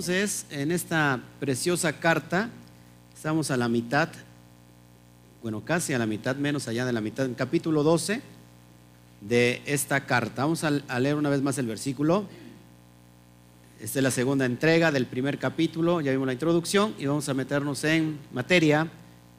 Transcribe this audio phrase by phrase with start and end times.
[0.00, 2.48] Entonces en esta preciosa carta,
[3.14, 4.08] estamos a la mitad,
[5.42, 8.22] bueno, casi a la mitad, menos allá de la mitad, en capítulo 12
[9.20, 10.44] de esta carta.
[10.44, 12.24] Vamos a, leer una vez más el versículo.
[13.78, 17.34] Esta es la segunda entrega del primer capítulo, ya vimos la introducción y vamos a
[17.34, 18.90] meternos en materia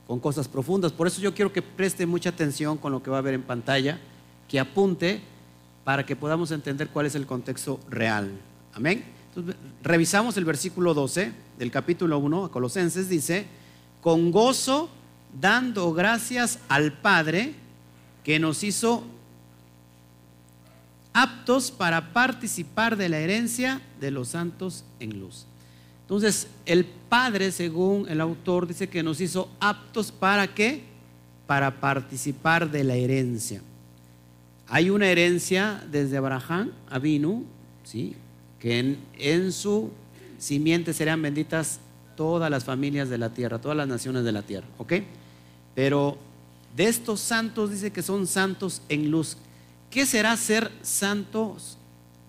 [0.06, 0.92] con cosas profundas.
[0.92, 3.42] Por eso yo quiero que preste mucha atención con lo que va a ver en
[3.42, 4.00] pantalla,
[4.48, 5.22] que apunte
[5.84, 8.30] para que podamos entender cuál es el contexto real.
[8.76, 9.21] Amén.
[9.34, 13.46] Entonces, revisamos el versículo 12 del capítulo 1 a Colosenses, dice,
[14.02, 14.90] con gozo
[15.40, 17.54] dando gracias al Padre
[18.26, 19.06] que nos hizo
[21.14, 25.46] aptos para participar de la herencia de los santos en luz.
[26.02, 30.84] Entonces, el Padre, según el autor, dice que nos hizo aptos para qué?
[31.48, 33.62] Para participar de la herencia.
[34.68, 37.00] Hay una herencia desde Abraham a
[37.84, 38.16] ¿sí?
[38.62, 39.90] Que en, su
[40.38, 41.80] simiente serán benditas
[42.16, 44.68] todas las familias de la tierra, todas las naciones de la tierra.
[44.78, 44.94] ¿Ok?
[45.74, 46.20] Pero
[46.76, 49.36] de estos santos dice que son santos en luz.
[49.90, 51.80] ¿Qué será ser santos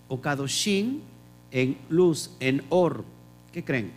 [0.08, 1.02] o kadoshin
[1.50, 3.04] en luz, en or?
[3.52, 3.92] ¿Qué creen?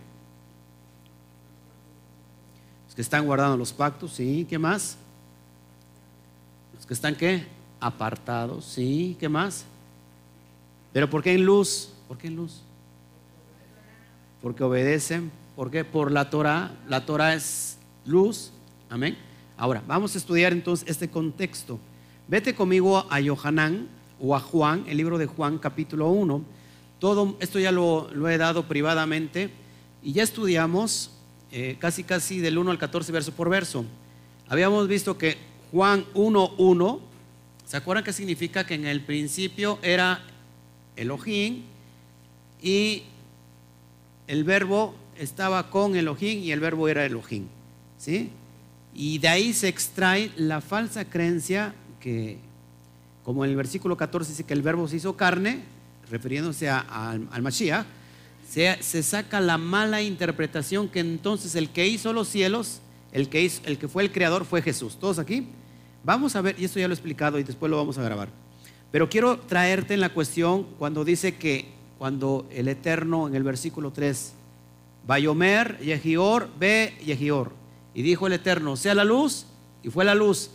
[2.88, 4.46] Los que están guardando los pactos, sí.
[4.50, 4.98] ¿Qué más?
[6.76, 7.48] Los que están qué?
[7.80, 9.16] Apartados, sí.
[9.22, 9.64] ¿Qué más?
[10.92, 11.95] Pero ¿por qué en luz?
[12.08, 12.62] ¿Por qué luz?
[14.42, 15.32] Porque obedecen.
[15.56, 15.84] ¿Por qué?
[15.84, 16.76] Por la Torah.
[16.88, 18.52] La Torah es luz.
[18.90, 19.18] Amén.
[19.58, 21.80] Ahora, vamos a estudiar entonces este contexto.
[22.28, 23.88] Vete conmigo a Yohanan
[24.20, 26.44] o a Juan, el libro de Juan capítulo 1.
[27.00, 29.50] Todo esto ya lo, he dado privadamente
[30.04, 31.12] y ya estudiamos
[31.52, 33.86] eh, casi casi del 1 al 14 verso por verso.
[34.48, 35.38] Habíamos visto que
[35.72, 37.00] Juan 1.1,
[37.66, 38.66] ¿se acuerdan qué significa?
[38.66, 40.22] Que en el principio era
[40.96, 41.64] Elohim
[42.62, 43.04] y
[44.28, 47.48] el verbo estaba con Elohim y el verbo era Elohim.
[47.98, 48.30] ¿Sí?
[48.94, 52.38] Y de ahí se extrae la falsa creencia que,
[53.24, 55.64] como en el versículo 14 dice que el verbo se hizo carne,
[56.10, 57.86] refiriéndose al, al Mashiach,
[58.50, 62.80] se, se, saca la mala interpretación que entonces el que hizo los cielos,
[63.12, 64.98] el que, hizo, el que fue el creador fue Jesús.
[65.00, 65.48] ¿Todos aquí?
[66.04, 68.30] Vamos a ver, y esto ya lo he explicado y después lo vamos a grabar.
[68.92, 71.75] Pero quiero traerte en la cuestión cuando dice que
[72.06, 74.34] cuando el Eterno en el versículo 3,
[75.08, 77.52] Bayomer, Yehior, ve Yehior.
[77.96, 79.48] Y dijo el Eterno, sea la luz,
[79.82, 80.52] y fue la luz.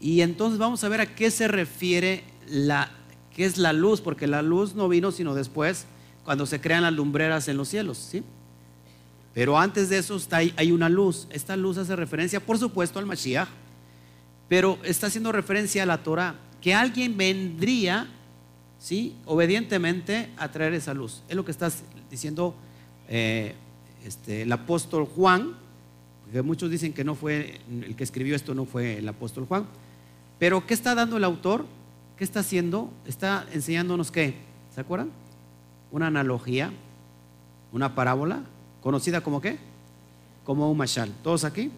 [0.00, 2.90] Y entonces vamos a ver a qué se refiere la,
[3.34, 5.84] qué es la luz, porque la luz no vino sino después,
[6.24, 8.22] cuando se crean las lumbreras en los cielos, ¿sí?
[9.34, 11.26] Pero antes de eso está, hay una luz.
[11.28, 13.48] Esta luz hace referencia, por supuesto, al Mashiach,
[14.48, 18.08] pero está haciendo referencia a la Torah, que alguien vendría,
[18.86, 19.16] ¿sí?
[19.24, 21.24] Obedientemente a traer esa luz.
[21.28, 21.72] Es lo que está
[22.08, 22.54] diciendo
[23.08, 23.56] eh,
[24.04, 25.56] este, el apóstol Juan,
[26.22, 29.66] porque muchos dicen que no fue, el que escribió esto no fue el apóstol Juan.
[30.38, 31.66] Pero ¿qué está dando el autor?
[32.16, 32.88] ¿Qué está haciendo?
[33.06, 34.36] Está enseñándonos qué?
[34.72, 35.10] ¿Se acuerdan?
[35.90, 36.70] Una analogía,
[37.72, 38.44] una parábola,
[38.82, 39.58] conocida como qué?
[40.44, 41.10] Como un mashal.
[41.24, 41.72] ¿Todos aquí?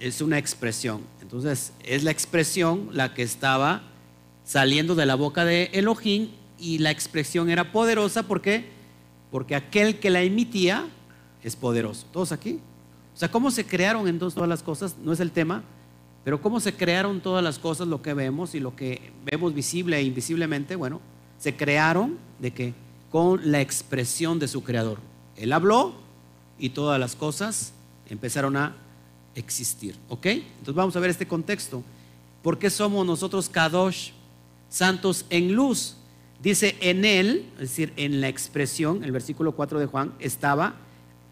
[0.00, 1.02] Es una expresión.
[1.22, 3.93] Entonces, es la expresión la que estaba
[4.44, 6.28] saliendo de la boca de Elohim
[6.58, 8.24] y la expresión era poderosa.
[8.24, 8.66] ¿Por qué?
[9.30, 10.86] Porque aquel que la emitía
[11.42, 12.06] es poderoso.
[12.12, 12.60] ¿Todos aquí?
[13.14, 14.96] O sea, ¿cómo se crearon entonces todas las cosas?
[15.02, 15.62] No es el tema,
[16.24, 19.96] pero cómo se crearon todas las cosas, lo que vemos y lo que vemos visible
[19.96, 21.00] e invisiblemente, bueno,
[21.38, 22.74] se crearon de que
[23.10, 24.98] con la expresión de su creador.
[25.36, 25.94] Él habló
[26.58, 27.72] y todas las cosas
[28.08, 28.74] empezaron a
[29.34, 29.96] existir.
[30.08, 30.26] ¿Ok?
[30.26, 31.82] Entonces vamos a ver este contexto.
[32.42, 34.10] ¿Por qué somos nosotros Kadosh,
[34.74, 35.96] santos en luz?
[36.42, 40.74] Dice en él, es decir, en la expresión, el versículo 4 de Juan, estaba,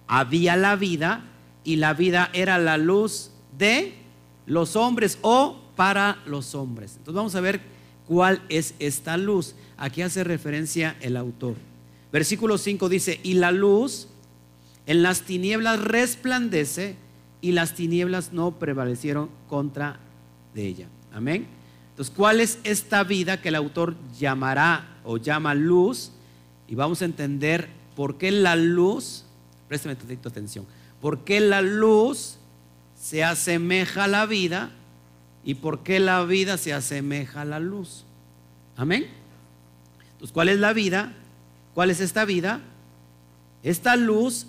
[0.07, 1.25] había la vida
[1.65, 3.95] y la vida era la luz de
[4.47, 6.93] los hombres o para los hombres.
[6.93, 7.61] Entonces vamos a ver
[8.07, 9.55] cuál es esta luz.
[9.77, 11.57] Aquí hace referencia el autor.
[12.13, 14.09] Versículo 5 dice, y la luz
[14.87, 16.97] en las tinieblas resplandece
[17.41, 19.99] y las tinieblas no prevalecieron contra
[20.55, 20.87] de ella.
[21.13, 21.62] Amén.
[22.03, 26.11] Entonces, ¿cuál es esta vida que el autor llamará o llama luz?
[26.67, 29.25] Y vamos a entender por qué la luz,
[29.69, 30.67] préstame atención,
[31.01, 32.39] por qué la luz
[33.01, 34.73] se asemeja a la vida
[35.45, 38.05] y por qué la vida se asemeja a la luz.
[38.77, 39.07] Amén.
[40.15, 41.13] Entonces, ¿cuál es la vida?
[41.73, 42.63] ¿Cuál es esta vida?
[43.63, 44.49] Esta luz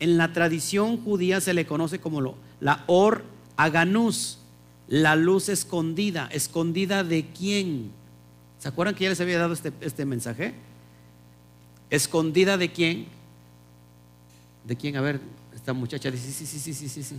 [0.00, 3.24] en la tradición judía se le conoce como lo, la or
[3.58, 4.38] aganus,
[4.88, 6.28] la luz escondida.
[6.32, 7.90] ¿Escondida de quién?
[8.58, 10.54] ¿Se acuerdan que ya les había dado este, este mensaje?
[11.90, 13.06] ¿Escondida de quién?
[14.64, 14.96] ¿De quién?
[14.96, 15.20] A ver,
[15.54, 17.16] esta muchacha dice, sí, sí, sí, sí, sí, sí.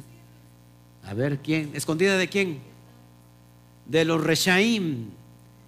[1.04, 1.72] A ver, ¿quién?
[1.74, 2.60] ¿Escondida de quién?
[3.86, 5.10] De los Reshaim,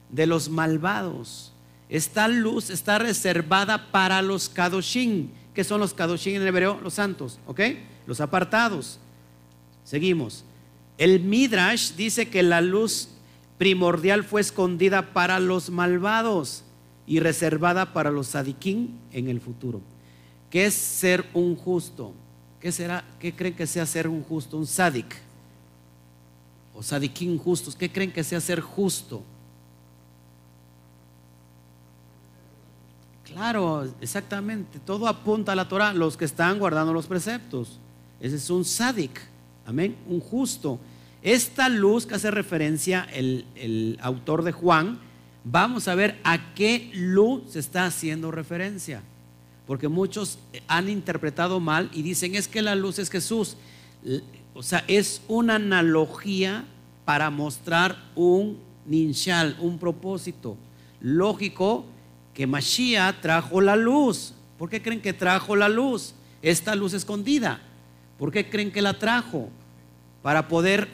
[0.09, 1.53] de los malvados.
[1.89, 5.29] Esta luz está reservada para los Kadoshim.
[5.53, 6.79] ¿Qué son los Kadoshim en hebreo?
[6.81, 7.61] Los santos, ¿ok?
[8.05, 8.99] Los apartados.
[9.83, 10.43] Seguimos.
[10.97, 13.09] El Midrash dice que la luz
[13.57, 16.63] primordial fue escondida para los malvados
[17.05, 19.81] y reservada para los sadiquín en el futuro.
[20.49, 22.13] ¿Qué es ser un justo?
[22.59, 23.03] ¿Qué será?
[23.19, 24.57] ¿Qué creen que sea ser un justo?
[24.57, 25.15] Un sadik.
[26.73, 27.75] O sadiquín justos.
[27.75, 29.23] ¿Qué creen que sea ser justo?
[33.25, 34.79] Claro, exactamente.
[34.79, 35.93] Todo apunta a la Torah.
[35.93, 37.79] Los que están guardando los preceptos.
[38.19, 39.19] Ese es un sadik.
[39.67, 39.95] Amén.
[40.07, 40.79] Un justo.
[41.21, 44.99] Esta luz que hace referencia el, el autor de Juan,
[45.43, 49.03] vamos a ver a qué luz se está haciendo referencia
[49.67, 53.57] porque muchos han interpretado mal y dicen es que la luz es Jesús.
[54.55, 56.65] O sea, es una analogía
[57.03, 60.57] para mostrar un ninshal, un propósito.
[61.01, 61.85] Lógico
[62.33, 64.33] que Mashiach trajo la luz.
[64.57, 66.13] ¿Por qué creen que trajo la luz?
[66.41, 67.61] Esta luz escondida.
[68.17, 69.49] ¿Por qué creen que la trajo?
[70.21, 70.87] Para poder,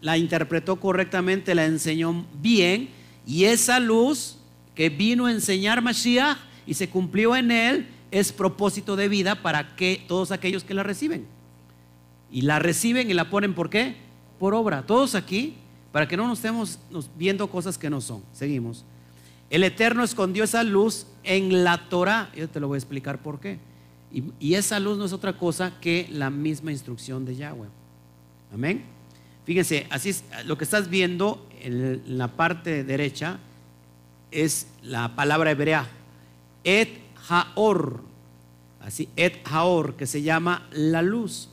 [0.00, 2.88] la interpretó correctamente, la enseñó bien.
[3.26, 4.36] Y esa luz
[4.74, 9.76] que vino a enseñar Mashiach y se cumplió en él, es propósito de vida para
[9.76, 11.26] que todos aquellos que la reciben.
[12.32, 13.96] Y la reciben y la ponen por qué?
[14.38, 14.82] Por obra.
[14.86, 15.54] Todos aquí,
[15.92, 16.78] para que no nos estemos
[17.16, 18.22] viendo cosas que no son.
[18.32, 18.84] Seguimos.
[19.50, 22.30] El Eterno escondió esa luz en la Torah.
[22.36, 23.58] Yo te lo voy a explicar por qué.
[24.12, 27.68] Y, esa luz no es otra cosa que la misma instrucción de Yahweh.
[28.52, 28.82] Amén.
[29.44, 33.38] Fíjense, así es, lo que estás viendo en la parte derecha
[34.30, 35.88] es la palabra hebrea.
[36.64, 36.98] Et
[37.28, 38.00] Haor,
[38.80, 41.48] así, Et Haor, que se llama la luz.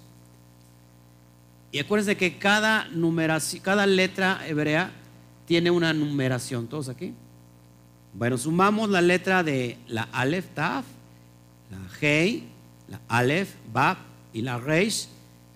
[1.71, 4.92] Y acuérdense que cada numeración, cada letra hebrea
[5.45, 6.68] tiene una numeración.
[6.68, 7.13] ¿Todos aquí?
[8.13, 10.86] Bueno, sumamos la letra de la Aleph, Taf,
[11.69, 12.44] la Hei,
[12.88, 13.98] la Aleph, Bab
[14.34, 15.08] y la Reish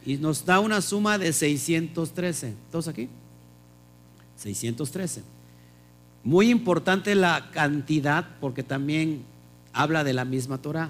[0.05, 2.55] y nos da una suma de 613.
[2.71, 3.07] ¿Todos aquí?
[4.37, 5.23] 613.
[6.23, 9.23] Muy importante la cantidad porque también
[9.73, 10.89] habla de la misma Torah.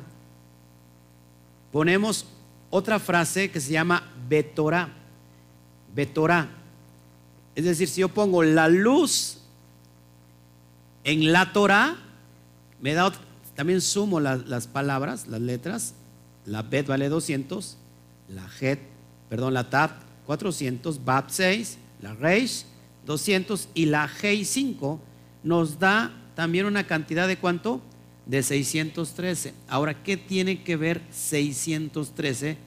[1.71, 2.25] Ponemos
[2.69, 4.89] otra frase que se llama Betorah.
[5.93, 6.49] Betorah.
[7.55, 9.39] Es decir, si yo pongo la luz
[11.03, 11.97] en la Torah,
[12.81, 13.11] me da
[13.61, 15.93] también sumo las palabras, las letras.
[16.47, 17.77] La Bet vale 200,
[18.29, 18.79] la Het,
[19.29, 19.91] perdón, la Tat
[20.25, 22.65] 400, Bab 6, la Reish
[23.05, 24.99] 200 y la Hei 5
[25.43, 27.81] nos da también una cantidad de cuánto?
[28.25, 29.53] de 613.
[29.67, 32.57] Ahora, ¿qué tiene que ver 613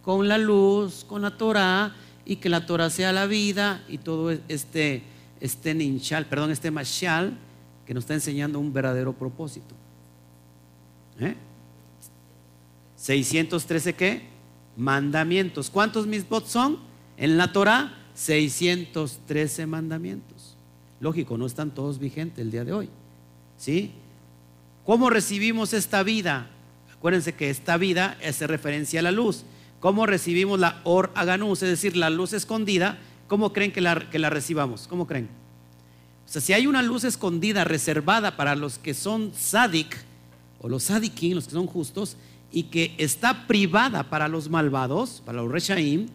[0.00, 1.94] con la luz, con la Torah
[2.24, 5.02] y que la Torah sea la vida y todo este,
[5.42, 7.36] este ninchal, perdón, este mashal
[7.84, 9.77] que nos está enseñando un verdadero propósito?
[11.20, 11.36] ¿Eh?
[12.96, 14.22] 613 qué?
[14.76, 15.70] Mandamientos.
[15.70, 16.78] ¿Cuántos misbot son?
[17.16, 20.56] En la Torah, 613 mandamientos.
[21.00, 22.88] Lógico, no están todos vigentes el día de hoy.
[23.56, 23.92] ¿Sí?
[24.84, 26.48] ¿Cómo recibimos esta vida?
[26.92, 29.44] Acuérdense que esta vida hace referencia a la luz.
[29.80, 32.98] ¿Cómo recibimos la or aganus, es decir, la luz escondida?
[33.28, 34.88] ¿Cómo creen que la, que la recibamos?
[34.88, 35.28] ¿Cómo creen?
[36.26, 39.96] O sea, si hay una luz escondida reservada para los que son sadik,
[40.60, 42.16] o los sadikim, los que son justos,
[42.50, 46.08] y que está privada para los malvados, para los reshaim,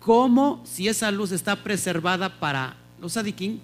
[0.00, 3.58] ¿cómo, si esa luz está preservada para los sadikim,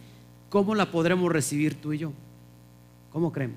[0.49, 2.13] cómo la podremos recibir tú y yo?
[3.13, 3.55] ¿Cómo creen?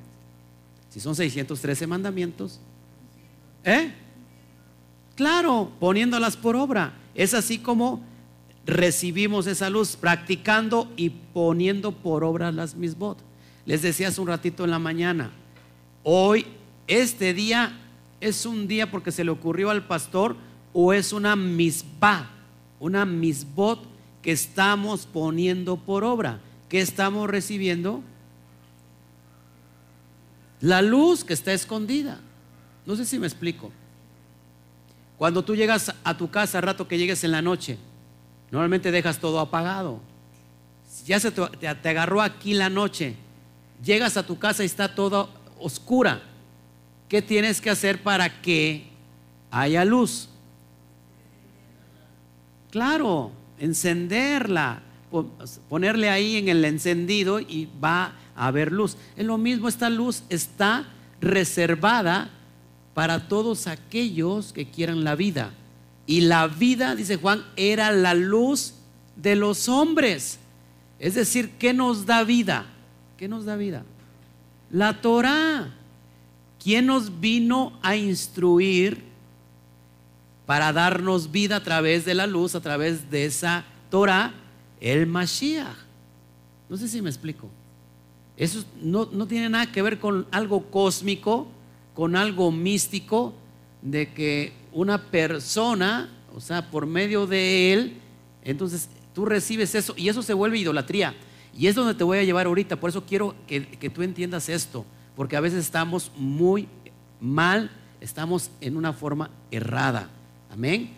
[0.90, 2.60] Si son 613 mandamientos.
[3.64, 3.92] ¿Eh?
[5.16, 6.94] Claro, poniéndolas por obra.
[7.16, 8.04] Es así como
[8.66, 13.18] recibimos esa luz, practicando y poniendo por obra las misbot.
[13.66, 15.32] Les decía hace un ratito en la mañana,
[16.04, 16.46] hoy,
[16.88, 17.80] este día,
[18.22, 20.36] es un día porque se le ocurrió al pastor
[20.72, 22.30] o es una misbah,
[22.80, 23.84] una misbot
[24.22, 26.40] que estamos poniendo por obra.
[26.70, 28.02] ¿Qué estamos recibiendo?
[30.62, 32.20] La luz que está escondida.
[32.86, 33.72] No sé si me explico.
[35.18, 37.78] Cuando tú llegas a tu casa, rato que llegues en la noche,
[38.52, 40.00] normalmente dejas todo apagado.
[41.06, 43.16] Ya se te, agarró aquí la noche,
[43.84, 45.30] llegas a tu casa y está todo
[45.64, 46.22] oscura.
[47.08, 48.88] ¿Qué tienes que hacer para que
[49.52, 50.30] haya luz?
[52.72, 54.82] Claro, encenderla,
[55.70, 58.98] ponerle ahí en el encendido y va a haber luz.
[59.16, 60.88] Es lo mismo, esta luz está
[61.22, 62.32] reservada
[62.94, 65.54] para todos aquellos que quieran la vida.
[66.06, 68.74] Y la vida, dice Juan, era la luz
[69.16, 70.40] de los hombres.
[71.00, 72.66] Es decir, ¿qué nos da vida?
[73.18, 73.84] ¿Qué nos da vida?
[74.74, 75.72] La Torah.
[76.62, 79.04] ¿Quién nos vino a instruir
[80.48, 84.34] para darnos vida a través de la luz, a través de esa Torah?
[84.82, 85.78] El Mashiach.
[86.70, 87.50] No sé si me explico.
[88.36, 91.48] Eso no, no tiene nada que ver con algo cósmico,
[91.94, 93.36] con algo místico,
[93.84, 97.94] de que una persona, o sea, por medio de él,
[98.44, 101.14] entonces tú recibes eso y eso se vuelve idolatría.
[101.58, 102.76] Y es donde te voy a llevar ahorita.
[102.78, 106.68] Por eso quiero que, que tú entiendas esto, porque a veces estamos muy
[107.20, 110.10] mal, estamos en una forma errada.
[110.52, 110.92] Amén.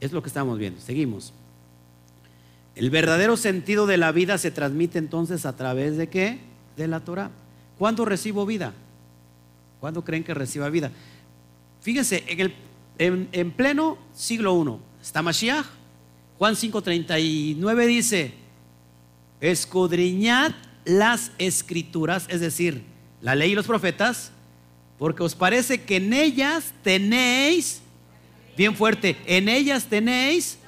[0.00, 0.80] Es lo que estamos viendo.
[0.80, 1.32] Seguimos.
[2.74, 6.38] El verdadero sentido de la vida se transmite entonces a través de qué?
[6.76, 7.30] De la Torah.
[7.78, 8.72] ¿Cuándo recibo vida?
[9.80, 10.90] ¿Cuándo creen que reciba vida?
[11.80, 15.66] Fíjense, en, el, en, pleno siglo I está Mashiach.
[16.38, 18.34] Juan 5:39 dice,
[19.40, 20.52] escudriñad
[20.84, 22.82] las escrituras, es decir,
[23.20, 24.32] la ley y los profetas,
[24.98, 27.80] porque os parece que en ellas tenéis,
[28.56, 30.58] bien fuerte, en ellas tenéis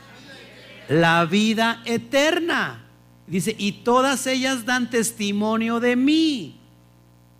[0.89, 2.85] la vida eterna.
[3.27, 6.57] Dice, y todas ellas dan testimonio de mí.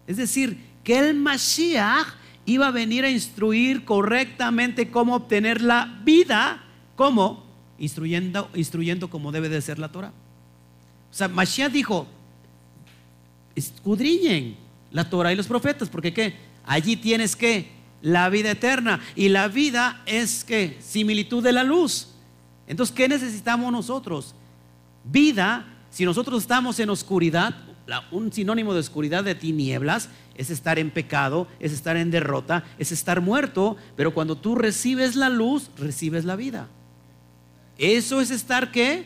[0.07, 2.07] Es decir, que el Mashiach
[2.45, 6.65] iba a venir a instruir correctamente cómo obtener la vida,
[6.97, 7.45] ¿cómo?
[7.79, 10.13] Instruyendo, instruyendo como debe de ser la Torah.
[11.13, 12.07] O sea, Mashiach dijo,
[13.55, 14.57] escudriñen
[14.91, 16.35] la Torah y los profetas, porque ¿qué?
[16.65, 22.09] Allí tienes que la vida eterna y la vida es que similitud de la luz.
[22.67, 24.35] Entonces, ¿qué necesitamos nosotros?
[25.05, 27.55] Vida, si nosotros estamos en oscuridad,
[28.11, 32.91] un sinónimo de oscuridad de tinieblas es estar en pecado, es estar en derrota, es
[32.91, 36.69] estar muerto, pero cuando tú recibes la luz, recibes la vida.
[37.77, 39.05] Eso es estar qué?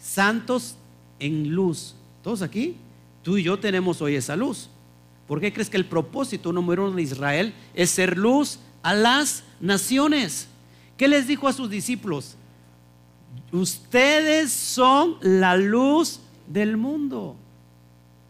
[0.00, 0.76] Santos
[1.18, 1.94] en luz.
[2.22, 2.76] ¿Todos aquí?
[3.22, 4.68] Tú y yo tenemos hoy esa luz.
[5.26, 9.44] ¿Por qué crees que el propósito número uno de Israel es ser luz a las
[9.60, 10.48] naciones?
[10.96, 12.36] ¿Qué les dijo a sus discípulos?
[13.52, 17.36] Ustedes son la luz del mundo.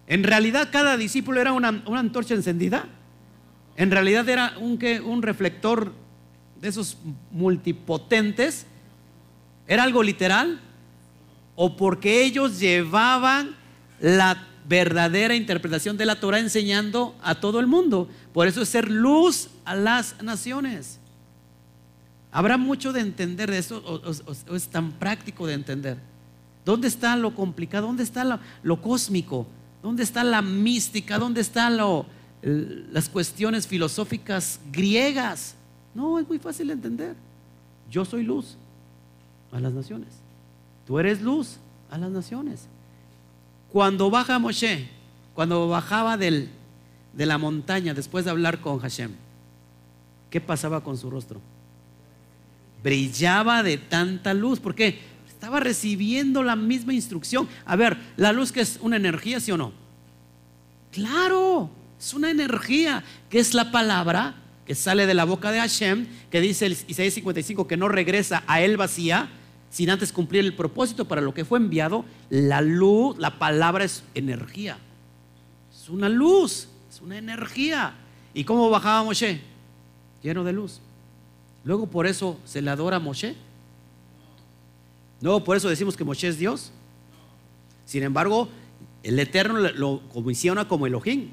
[0.06, 2.86] En realidad cada discípulo era una, antorcha encendida.
[3.76, 5.92] En realidad era un, un reflector
[6.60, 6.98] de esos
[7.32, 8.66] multipotentes.
[9.66, 10.60] ¿Era algo literal?
[11.56, 13.54] ¿O porque ellos llevaban
[14.00, 18.08] la verdadera interpretación de la Torah enseñando a todo el mundo?
[18.32, 20.98] Por eso es ser luz a las naciones.
[22.32, 25.98] Habrá mucho de entender de eso, o, es tan práctico de entender.
[26.64, 27.86] ¿Dónde está lo complicado?
[27.86, 29.46] ¿Dónde está lo cósmico?
[29.82, 31.18] ¿Dónde está la mística?
[31.18, 35.54] ¿Dónde están las cuestiones filosóficas griegas?
[35.94, 37.14] No, es muy fácil de entender.
[37.88, 38.56] Yo soy luz
[39.52, 40.23] a las naciones.
[40.86, 41.56] Tú eres luz
[41.90, 42.66] a las naciones.
[43.72, 44.88] Cuando baja Moshe,
[45.34, 46.48] cuando bajaba del,
[47.12, 49.12] de la montaña después de hablar con Hashem,
[50.30, 51.40] ¿qué pasaba con su rostro?
[52.82, 54.60] Brillaba de tanta luz.
[54.60, 54.98] ¿Por qué?
[55.26, 57.48] Estaba recibiendo la misma instrucción.
[57.64, 59.72] A ver, la luz que es una energía, ¿sí o no?
[60.92, 64.36] Claro, es una energía que es la palabra
[64.66, 68.44] que sale de la boca de Hashem, que dice el Isaías 55 que no regresa
[68.46, 69.28] a él vacía
[69.74, 72.04] sin antes cumplir el propósito para lo que fue enviado.
[72.30, 74.78] La luz, la palabra es energía.
[75.74, 77.92] Es una luz, es una energía.
[78.34, 79.40] ¿Y cómo bajaba Moshe?
[80.22, 80.78] Lleno de luz.
[81.64, 83.34] Luego por eso se le adora a Moshe.
[85.20, 86.70] No, por eso decimos que Moshe es Dios.
[87.84, 88.48] Sin embargo,
[89.02, 91.30] el Eterno lo comisiona como Elohim.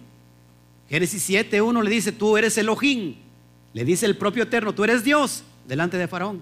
[0.89, 3.17] Génesis 7, 1 le dice, tú eres Elohim.
[3.71, 6.41] Le dice el propio Eterno, tú eres Dios delante de Faraón.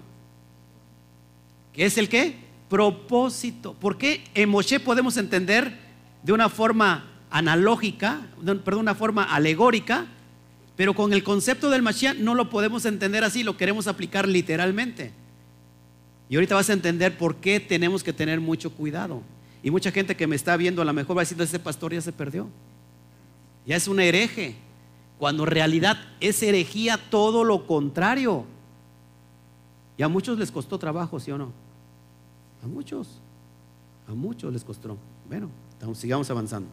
[1.80, 2.34] ¿Qué es el qué?
[2.68, 3.72] Propósito.
[3.72, 5.78] ¿Por qué en Moshe podemos entender
[6.22, 10.04] de una forma analógica, perdón, una forma alegórica,
[10.76, 15.12] pero con el concepto del Mashiach no lo podemos entender así, lo queremos aplicar literalmente.
[16.28, 19.22] Y ahorita vas a entender por qué tenemos que tener mucho cuidado.
[19.62, 22.02] Y mucha gente que me está viendo a lo mejor va diciendo, ese pastor ya
[22.02, 22.46] se perdió.
[23.64, 24.54] Ya es un hereje.
[25.18, 28.44] Cuando en realidad es herejía todo lo contrario.
[29.96, 31.59] Y a muchos les costó trabajo, ¿sí o no?
[32.62, 33.20] A muchos.
[34.08, 34.96] A muchos les costó.
[35.28, 35.50] Bueno,
[35.94, 36.68] sigamos avanzando.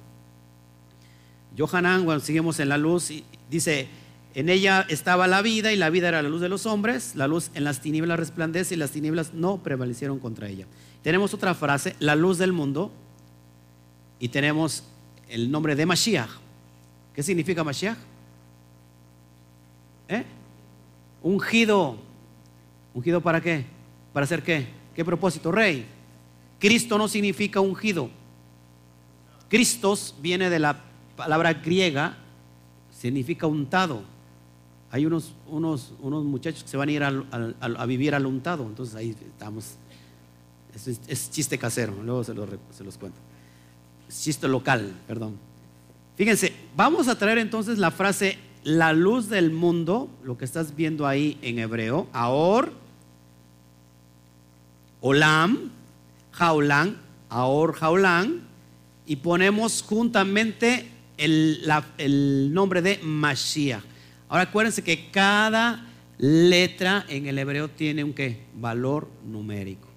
[1.57, 3.11] Johanan, bueno, seguimos en la luz,
[3.49, 3.87] dice,
[4.35, 7.15] en ella estaba la vida y la vida era la luz de los hombres.
[7.15, 10.67] La luz en las tinieblas resplandece y las tinieblas no prevalecieron contra ella.
[11.01, 12.91] Tenemos otra frase, la luz del mundo.
[14.19, 14.83] Y tenemos
[15.29, 16.29] el nombre de Mashiach.
[17.13, 17.97] ¿Qué significa Mashiach?
[20.09, 20.23] ¿Eh?
[21.23, 21.97] Ungido.
[22.93, 23.65] ¿Ungido para qué?
[24.13, 24.76] ¿Para hacer qué?
[24.97, 25.51] ¿Qué propósito?
[25.51, 25.85] Rey.
[26.59, 28.09] Cristo no significa ungido.
[29.47, 30.81] Cristos viene de la
[31.15, 32.17] palabra griega,
[32.91, 34.01] significa untado.
[34.89, 38.95] Hay unos, unos, unos muchachos que se van a ir a vivir al untado, entonces
[38.95, 39.75] ahí estamos.
[41.07, 43.19] Es, chiste casero, luego se los, se los cuento.
[44.09, 45.35] Es chiste local, perdón.
[46.15, 51.05] Fíjense, vamos a traer entonces la frase la luz del mundo, lo que estás viendo
[51.05, 52.86] ahí en hebreo, Ahor,
[55.01, 55.71] Olam,
[56.31, 56.97] Jaulan,
[57.29, 58.41] Ahor, Jaulan,
[59.05, 60.87] y ponemos juntamente
[61.17, 63.83] el, nombre de Mashiach.
[64.29, 65.85] Ahora acuérdense que cada
[66.17, 68.41] letra en el hebreo tiene un qué?
[68.55, 69.87] Valor numérico.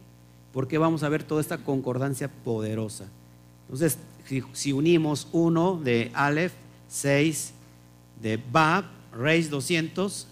[0.53, 3.07] Porque vamos a ver toda esta concordancia poderosa.
[3.63, 3.99] Entonces,
[4.53, 6.53] si, unimos uno de Aleph,
[6.89, 7.53] 6
[8.21, 10.27] de Bab, Reis 200,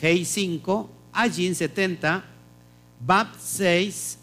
[0.00, 2.24] Hei 5, Ajin 70,
[3.00, 4.18] Bab 6,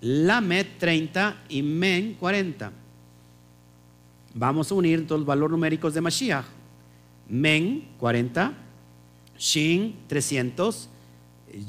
[0.00, 2.72] Lamed 30 y Men 40.
[4.34, 6.44] Vamos a unir todos los valores numéricos de Mashiach.
[7.28, 8.52] Men 40,
[9.38, 10.88] Shin 300,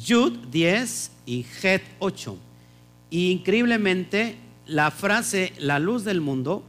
[0.05, 2.37] Yud 10 y Het 8.
[3.11, 6.63] increíblemente, la frase la luz del mundo,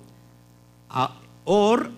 [1.45, 1.91] Or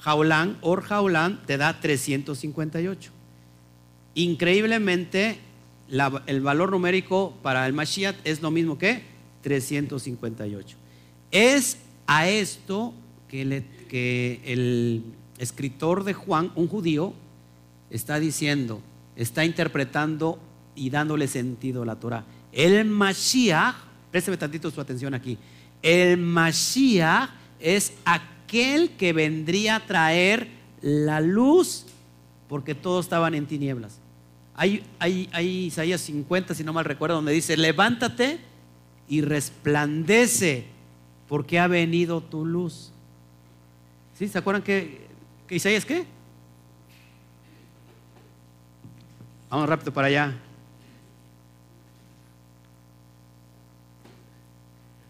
[0.00, 3.10] Jaulán, Or Jaulán te da 358.
[4.14, 5.38] Increíblemente,
[5.88, 9.02] el valor numérico para el Mashiach es lo mismo que
[9.42, 10.76] 358.
[11.30, 12.92] Es a esto
[13.28, 15.04] que, que el
[15.38, 17.12] escritor de Juan, un judío,
[17.90, 18.80] está diciendo,
[19.14, 20.38] está interpretando
[20.74, 22.24] y dándole sentido a la Torah.
[22.52, 23.76] El Mashiach,
[24.10, 25.38] présteme tantito su atención aquí,
[25.82, 30.48] el Mashiach es aquel que vendría a traer
[30.80, 31.84] la luz
[32.48, 33.98] porque todos estaban en tinieblas.
[34.56, 38.40] Hay, hay, hay Isaías 50, si no mal recuerdo, donde dice, levántate
[39.06, 40.66] y resplandece
[41.28, 42.90] porque ha venido tu luz.
[44.18, 44.28] ¿Sí?
[44.28, 45.06] ¿Se acuerdan que,
[45.46, 46.06] que Isaías qué?
[49.50, 50.34] Vamos rápido para allá.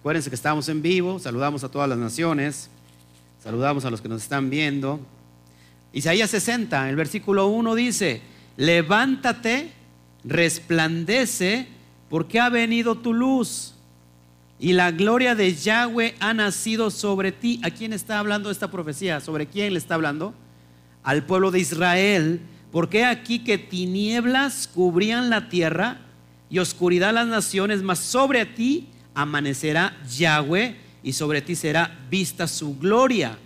[0.00, 2.68] Acuérdense que estamos en vivo, saludamos a todas las naciones,
[3.42, 5.00] saludamos a los que nos están viendo.
[5.92, 8.22] Isaías 60, el versículo 1 dice,
[8.57, 9.73] levántate,
[10.25, 11.69] resplandece,
[12.09, 13.75] porque ha venido tu luz
[14.59, 17.61] y la gloria de Yahweh ha nacido sobre ti.
[17.62, 19.21] ¿A quién está hablando esta profecía?
[19.21, 20.35] ¿Sobre quién le está hablando?
[21.03, 22.40] Al pueblo de Israel
[22.77, 26.01] porque aquí que tinieblas cubrían la tierra
[26.51, 32.77] y oscuridad las naciones, mas sobre ti amanecerá Yahweh y sobre ti será vista su
[32.79, 33.38] gloria.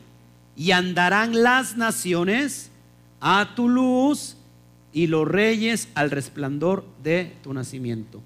[0.57, 2.70] Y andarán las naciones
[3.20, 4.37] a tu luz
[4.92, 8.20] y los reyes al resplandor de tu nacimiento.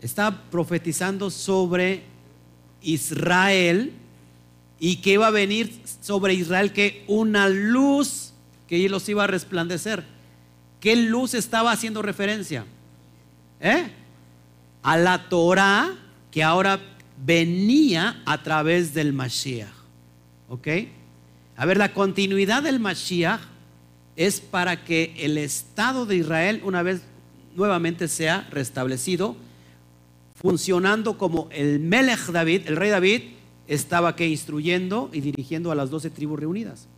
[0.00, 2.02] Está profetizando sobre
[2.82, 3.92] Israel
[4.80, 8.32] y que iba a venir sobre Israel que una luz
[8.66, 10.04] que los iba a resplandecer.
[10.80, 12.64] ¿Qué luz estaba haciendo referencia?
[13.60, 13.90] ¿Eh?
[14.82, 15.96] A la Torah
[16.30, 16.78] que ahora
[17.24, 19.72] venía a través del Mashiach.
[20.48, 20.68] ¿Ok?
[21.56, 23.40] A ver, la continuidad del Mashiach
[24.18, 27.02] es para que el Estado de Israel una vez
[27.54, 29.36] nuevamente sea restablecido,
[30.34, 33.22] funcionando como el Melech David, el rey David,
[33.68, 36.88] estaba que instruyendo y dirigiendo a las doce tribus reunidas.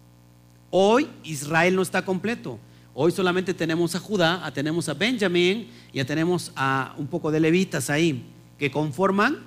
[0.70, 2.58] Hoy Israel no está completo.
[2.94, 7.90] Hoy solamente tenemos a Judá, tenemos a Benjamín y tenemos a un poco de levitas
[7.90, 8.24] ahí
[8.58, 9.40] que conforman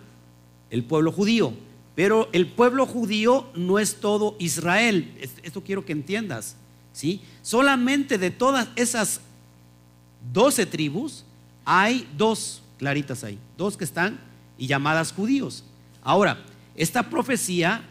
[0.69, 1.53] el pueblo judío.
[1.95, 5.11] Pero el pueblo judío no es todo Israel.
[5.41, 6.57] Esto quiero que entiendas.
[6.93, 7.21] ¿Sí?
[7.41, 9.19] Solamente de todas esas
[10.31, 11.25] doce tribus
[11.65, 14.19] hay dos claritas ahí, dos que están
[14.57, 15.63] y llamadas judíos.
[16.01, 16.43] Ahora,
[16.75, 17.83] esta profecía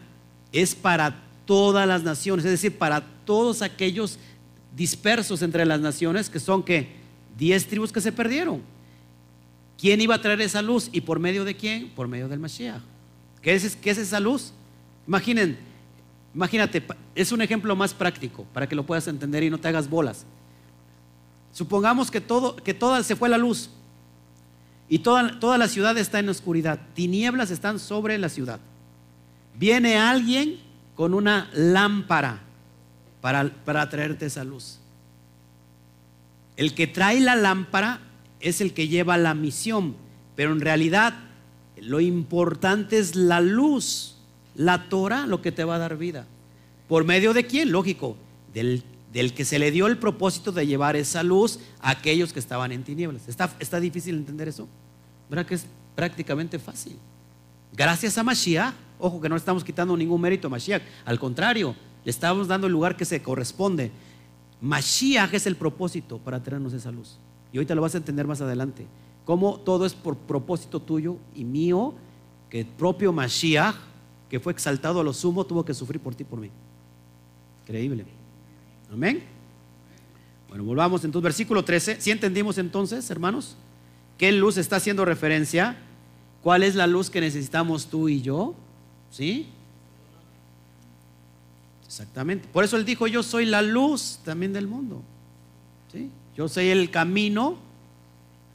[0.51, 4.17] es para todas las naciones, es decir, para todos aquellos
[4.75, 6.95] dispersos entre las naciones, que son que
[7.37, 8.61] diez tribus que se perdieron.
[9.77, 10.89] ¿Quién iba a traer esa luz?
[10.91, 11.89] ¿Y por medio de quién?
[11.89, 12.81] Por medio del Mashiach.
[13.41, 14.53] ¿Qué es, qué es esa luz?
[15.07, 15.57] Imaginen,
[16.33, 16.83] imagínate,
[17.15, 20.25] es un ejemplo más práctico para que lo puedas entender y no te hagas bolas.
[21.51, 23.69] Supongamos que todo, que toda se fue la luz
[24.89, 26.79] y toda, toda la ciudad está en oscuridad.
[26.93, 28.59] Tinieblas están sobre la ciudad.
[29.55, 30.59] Viene alguien
[30.95, 32.41] con una lámpara
[33.21, 34.79] para, para traerte esa luz.
[36.55, 37.99] El que trae la lámpara
[38.39, 39.95] es el que lleva la misión,
[40.35, 41.13] pero en realidad
[41.77, 44.17] lo importante es la luz,
[44.55, 46.25] la Torah, lo que te va a dar vida.
[46.87, 47.71] ¿Por medio de quién?
[47.71, 48.15] Lógico,
[48.53, 48.83] del,
[49.33, 52.83] que se le dio el propósito de llevar esa luz a aquellos que estaban en
[52.83, 53.27] tinieblas.
[53.27, 54.67] ¿Está, está difícil entender eso?
[55.29, 56.97] ¿Verdad que es prácticamente fácil?
[57.75, 62.11] Gracias a Mashiach, ojo que no estamos quitando ningún mérito a Mashiach, al contrario, le
[62.11, 63.91] estamos dando el lugar que se corresponde.
[64.61, 67.17] Mashiach es el propósito para traernos esa luz.
[67.51, 68.85] Y ahorita lo vas a entender más adelante.
[69.25, 71.93] Cómo todo es por propósito tuyo y mío,
[72.49, 73.75] que el propio Mashiach,
[74.33, 76.49] que fue exaltado a lo sumo, tuvo que sufrir por ti por mí.
[77.61, 78.03] Increíble.
[78.91, 79.21] Amén.
[80.49, 82.01] Bueno, volvamos entonces, versículo 13.
[82.01, 83.55] Si entendimos entonces, hermanos?
[84.17, 85.77] ¿Qué luz está haciendo referencia?
[86.41, 88.55] ¿Cuál es la luz que necesitamos tú y yo?
[89.11, 89.49] ¿Sí?
[91.85, 92.47] Exactamente.
[92.51, 95.03] Por eso él dijo, yo soy la luz también del mundo.
[95.91, 96.09] ¿Sí?
[96.35, 97.59] Yo soy el camino,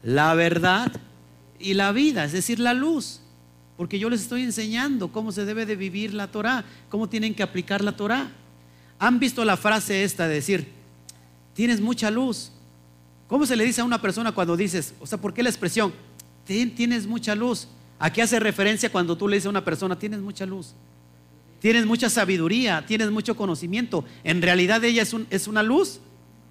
[0.03, 0.91] la verdad
[1.61, 3.21] y la vida, es decir, la luz.
[3.79, 7.45] Porque yo les estoy enseñando cómo se debe de vivir la Torah, cómo tienen que
[7.45, 8.29] aplicar la Torah.
[8.99, 10.67] ¿Han visto la frase esta de decir,
[11.55, 12.51] tienes mucha luz?
[13.29, 15.93] ¿Cómo se le dice a una persona cuando dices, o sea, ¿por qué la expresión,
[16.45, 17.69] tienes mucha luz?
[18.01, 20.75] ¿A qué hace referencia cuando tú le dices a una persona, tienes mucha luz?
[21.61, 24.05] Tienes mucha sabiduría, tienes mucho conocimiento.
[24.25, 26.01] ¿En realidad ella es, es una luz?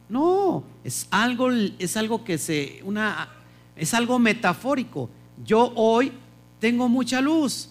[0.08, 3.28] No, es algo, es algo que se, una,
[3.76, 5.10] es algo metafórico.
[5.44, 6.14] Yo hoy
[6.60, 7.70] tengo mucha luz,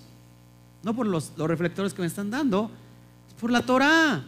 [0.83, 2.70] no por los, reflectores que me están dando,
[3.40, 4.25] por la Torah,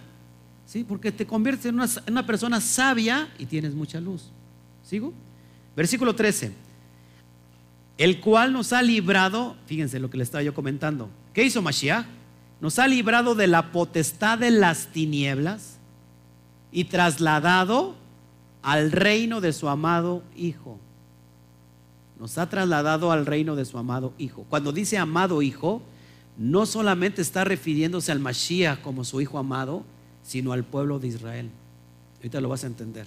[0.66, 0.84] ¿sí?
[0.84, 4.30] porque te conviertes en una, en una persona sabia y tienes mucha luz.
[4.84, 5.12] ¿Sigo?
[5.76, 6.52] Versículo 13.
[7.98, 11.08] El cual nos ha librado, fíjense lo que le estaba yo comentando.
[11.34, 12.06] ¿Qué hizo Mashiach?
[12.60, 15.78] Nos ha librado de la potestad de las tinieblas
[16.72, 17.96] y trasladado
[18.62, 20.78] al reino de su amado Hijo.
[22.18, 24.44] Nos ha trasladado al reino de su amado Hijo.
[24.48, 25.82] Cuando dice amado Hijo,
[26.36, 29.84] no solamente está refiriéndose al Mashiach como su Hijo amado,
[30.22, 31.50] sino al pueblo de Israel.
[32.16, 33.06] Ahorita lo vas a entender.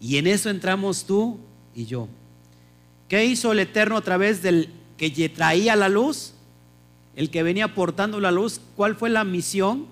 [0.00, 1.38] Y en eso entramos tú
[1.74, 2.08] y yo.
[3.08, 6.34] ¿Qué hizo el Eterno a través del que traía la luz?
[7.16, 8.60] El que venía portando la luz.
[8.76, 9.86] ¿Cuál fue la misión?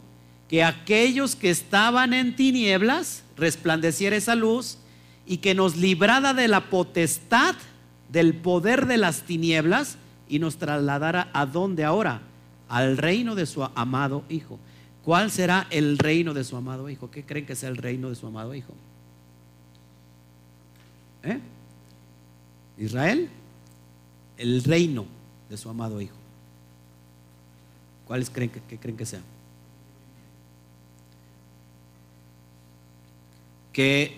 [0.49, 4.79] que aquellos que estaban en tinieblas resplandeciera esa luz
[5.27, 7.57] y que nos librara de la potestad
[8.09, 12.23] del poder de las tinieblas y nos trasladara a dónde ahora?
[12.69, 14.59] Al reino de su amado Hijo.
[15.05, 17.11] ¿Cuál será el reino de su amado Hijo?
[17.11, 18.73] ¿Qué creen que sea el reino de su amado Hijo?
[21.23, 21.41] ¿Eh?
[22.79, 23.29] Israel,
[24.37, 25.07] el reino
[25.49, 26.17] de su amado Hijo.
[28.07, 29.21] ¿Cuáles creen que, creen que sea?
[33.77, 34.17] que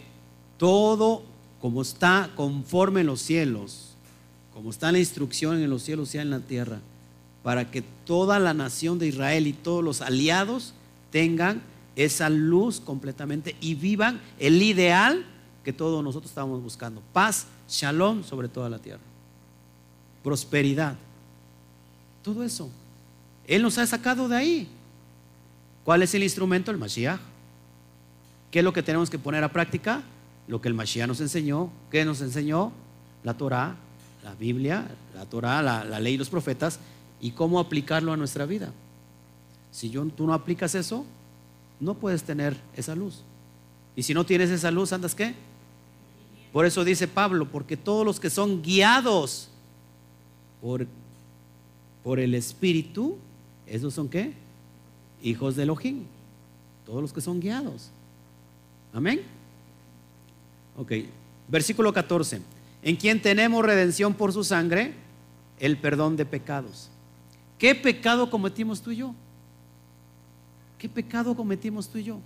[0.56, 1.24] todo
[1.60, 3.94] como está conforme en los cielos,
[4.52, 6.80] como está la instrucción en los cielos, sea en la tierra,
[7.42, 10.74] para que toda la nación de Israel y todos los aliados
[11.10, 11.62] tengan
[11.96, 15.24] esa luz completamente y vivan el ideal
[15.64, 17.02] que todos nosotros estamos buscando.
[17.12, 19.02] Paz, shalom sobre toda la tierra.
[20.22, 20.96] Prosperidad.
[22.22, 22.70] Todo eso.
[23.46, 24.68] Él nos ha sacado de ahí.
[25.84, 26.70] ¿Cuál es el instrumento?
[26.70, 27.20] El Mashiach.
[28.50, 30.02] ¿Qué es lo que tenemos que poner a práctica?
[30.48, 31.70] Lo que el Mashiach nos enseñó.
[31.90, 32.72] ¿Qué nos enseñó?
[33.22, 33.76] La Torah,
[34.24, 36.80] la Biblia, la Torah, la, ley y los profetas
[37.20, 38.72] y cómo aplicarlo a nuestra vida.
[39.70, 41.04] Si yo, tú no aplicas eso,
[41.78, 43.22] no puedes tener esa luz.
[43.94, 45.34] Y si no tienes esa luz, ¿andas qué?
[46.52, 49.50] Por eso dice Pablo, porque todos los que son guiados
[50.62, 50.86] por,
[52.02, 53.18] por el Espíritu,
[53.66, 54.32] ¿esos son qué?
[55.22, 56.04] Hijos de Elohim.
[56.86, 57.90] Todos los que son guiados.
[58.94, 59.20] Amén.
[60.78, 60.92] Ok,
[61.48, 62.40] versículo 14.
[62.82, 64.94] En quien tenemos redención por su sangre,
[65.58, 66.88] el perdón de pecados.
[67.58, 69.14] ¿Qué pecado cometimos tú y yo?
[70.78, 72.20] ¿Qué pecado cometimos tú y yo?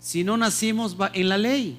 [0.00, 1.78] Si no nacimos en la ley,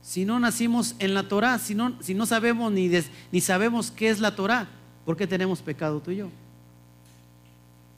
[0.00, 2.88] si no nacimos en la Torah, si no, si no sabemos ni,
[3.32, 4.68] ni sabemos qué es la Torah,
[5.04, 6.30] ¿por qué tenemos pecado tú y yo?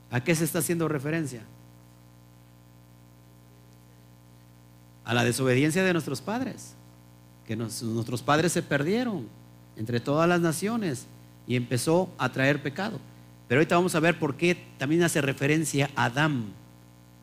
[0.09, 1.43] ¿A qué se está haciendo referencia?
[5.03, 6.73] A la desobediencia de nuestros padres,
[7.45, 9.27] que nuestros padres se perdieron
[9.75, 11.05] entre todas las naciones
[11.47, 12.99] y empezó a traer pecado.
[13.47, 16.45] Pero ahorita vamos a ver por qué también hace referencia a Adán.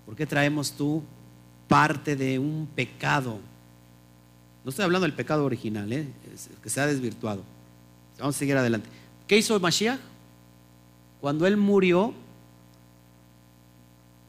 [0.05, 1.03] ¿Por qué traemos tú
[1.67, 3.39] parte de un pecado?
[4.65, 6.07] No estoy hablando del pecado original, ¿eh?
[6.63, 7.43] que se ha desvirtuado.
[8.19, 8.89] Vamos a seguir adelante.
[9.27, 10.01] ¿Qué hizo Mashiach?
[11.21, 12.13] Cuando él murió,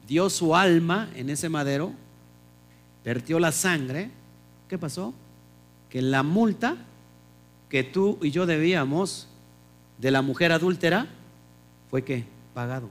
[0.06, 1.92] dio su alma en ese madero
[3.04, 4.10] vertió la sangre,
[4.68, 5.14] ¿qué pasó?
[5.88, 6.76] Que la multa
[7.68, 9.28] que tú y yo debíamos
[9.98, 11.06] de la mujer adúltera
[11.90, 12.88] fue que pagado.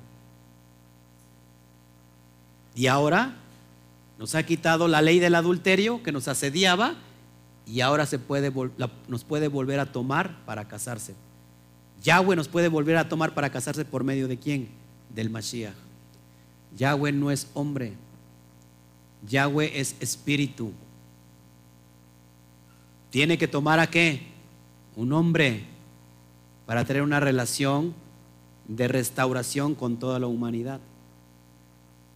[2.75, 3.35] Y ahora
[4.19, 6.95] Nos ha quitado la ley del adulterio que nos asediaba
[7.65, 8.51] y ahora se puede,
[9.07, 11.15] nos puede volver a tomar para casarse.
[12.03, 14.67] Yahweh nos puede volver a tomar para casarse por medio de quién?
[15.15, 15.73] Del Mashiach.
[16.77, 17.93] Yahweh no es hombre.
[19.27, 20.71] Yahweh es espíritu.
[23.09, 24.21] Tiene que tomar a qué?
[24.95, 25.63] Un hombre
[26.65, 27.93] para tener una relación
[28.67, 30.79] de restauración con toda la humanidad.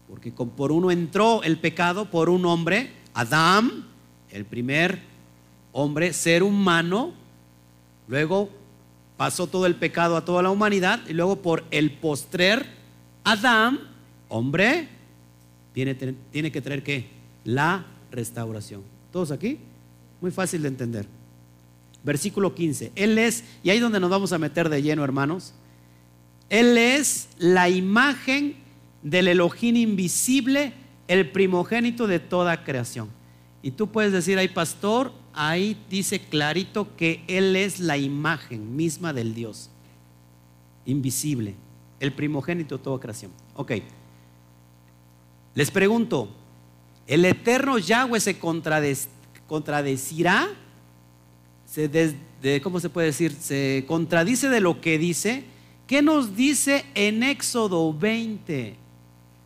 [0.07, 3.85] Porque por uno entró el pecado, por un hombre, Adán,
[4.29, 5.01] el primer
[5.71, 7.13] hombre, ser humano,
[8.07, 8.49] luego
[9.17, 12.67] pasó todo el pecado a toda la humanidad y luego por el postrer,
[13.23, 13.79] Adán,
[14.29, 14.89] hombre,
[15.73, 17.07] tiene, tiene que traer que
[17.43, 18.81] la restauración.
[19.11, 19.59] ¿Todos aquí?
[20.21, 21.07] Muy fácil de entender.
[22.03, 22.91] Versículo 15.
[22.95, 25.53] Él es, y ahí donde nos vamos a meter de lleno, hermanos.
[26.49, 28.55] Él es la imagen
[29.01, 30.73] del Elohim invisible,
[31.07, 33.09] el primogénito de toda creación.
[33.61, 39.13] Y tú puedes decir ahí, pastor, ahí dice clarito que Él es la imagen misma
[39.13, 39.69] del Dios,
[40.85, 41.55] invisible,
[41.99, 43.31] el primogénito de toda creación.
[43.55, 43.71] Ok.
[45.55, 46.29] Les pregunto,
[47.05, 48.39] ¿el eterno Yahweh se
[49.47, 50.49] contradecirá?
[51.65, 52.15] Se
[52.61, 53.31] ¿Cómo se puede decir?
[53.33, 55.45] ¿Se contradice de lo que dice?
[55.87, 58.75] ¿Qué nos dice en Éxodo 20?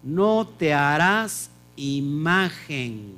[0.02, 3.13] No te harás imagen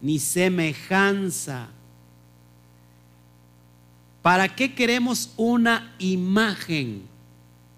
[0.00, 1.68] ni semejanza.
[4.20, 7.02] ¿Para qué queremos una imagen?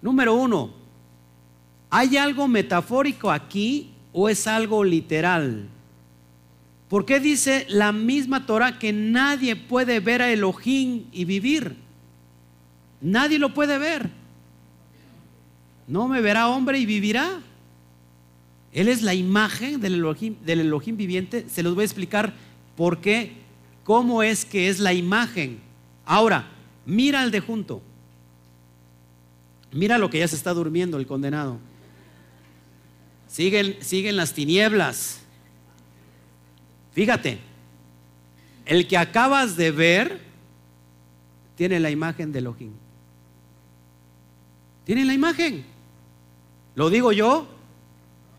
[0.01, 0.71] Número uno,
[1.89, 5.67] ¿hay algo metafórico aquí o es algo literal?
[6.87, 11.75] ¿Por qué dice la misma Torah que nadie puede ver a Elohim y vivir?
[13.01, 14.09] Nadie lo puede ver.
[15.85, 17.41] No me verá hombre y vivirá.
[18.71, 21.47] Él es la imagen del Elohim, del Elohim viviente.
[21.49, 22.33] Se los voy a explicar
[22.77, 23.33] por qué,
[23.83, 25.59] cómo es que es la imagen.
[26.05, 26.47] Ahora,
[26.85, 27.81] mira al de junto.
[29.73, 31.59] Mira lo que ya se está durmiendo el condenado.
[33.35, 35.19] Siguen, siguen las tinieblas.
[36.93, 37.37] Fíjate,
[38.65, 40.21] el que acabas de ver
[41.57, 42.71] tiene la imagen de Elohim.
[44.85, 45.65] Tiene la imagen.
[46.75, 47.45] ¿Lo digo yo?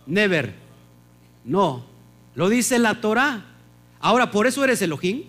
[0.06, 0.54] Never.
[1.44, 1.84] No.
[2.34, 3.44] Lo dice la Torah.
[4.00, 5.24] Ahora, ¿por eso eres Elohim?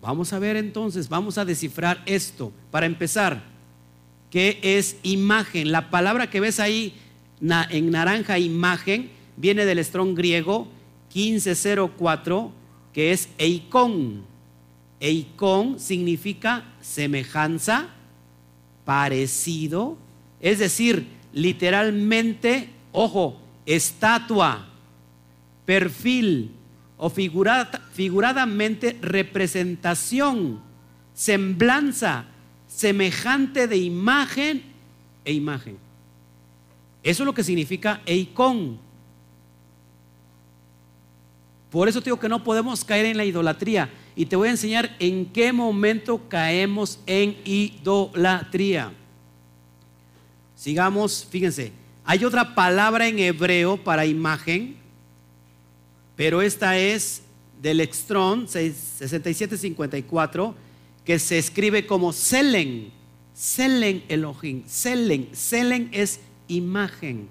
[0.00, 2.54] Vamos a ver entonces, vamos a descifrar esto.
[2.70, 3.42] Para empezar,
[4.30, 5.72] ¿qué es imagen?
[5.72, 6.98] La palabra que ves ahí
[7.40, 10.68] en naranja, imagen, viene del strong griego
[11.14, 12.52] 1504,
[12.92, 14.24] que es eikon.
[15.00, 17.88] Eikon significa semejanza,
[18.84, 19.96] parecido,
[20.40, 24.66] es decir, literalmente, ojo, estatua,
[25.64, 26.50] perfil
[26.96, 30.60] o figuradamente representación,
[31.14, 32.24] semblanza,
[32.66, 34.62] semejante de imagen
[35.24, 35.87] e imagen.
[37.02, 38.78] Eso es lo que significa eikon.
[41.70, 43.90] Por eso digo que no podemos caer en la idolatría.
[44.16, 48.92] Y te voy a enseñar en qué momento caemos en idolatría.
[50.56, 51.72] Sigamos, fíjense,
[52.04, 54.76] hay otra palabra en hebreo para imagen,
[56.16, 57.22] pero esta es
[57.62, 60.54] del Extron 6754,
[61.04, 62.90] que se escribe como Selen,
[63.34, 67.28] Selen Elohim, Selen, Selen es imagen.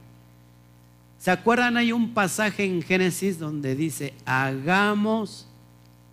[1.19, 1.77] ¿Se acuerdan?
[1.77, 5.47] Hay un pasaje en Génesis donde dice, hagamos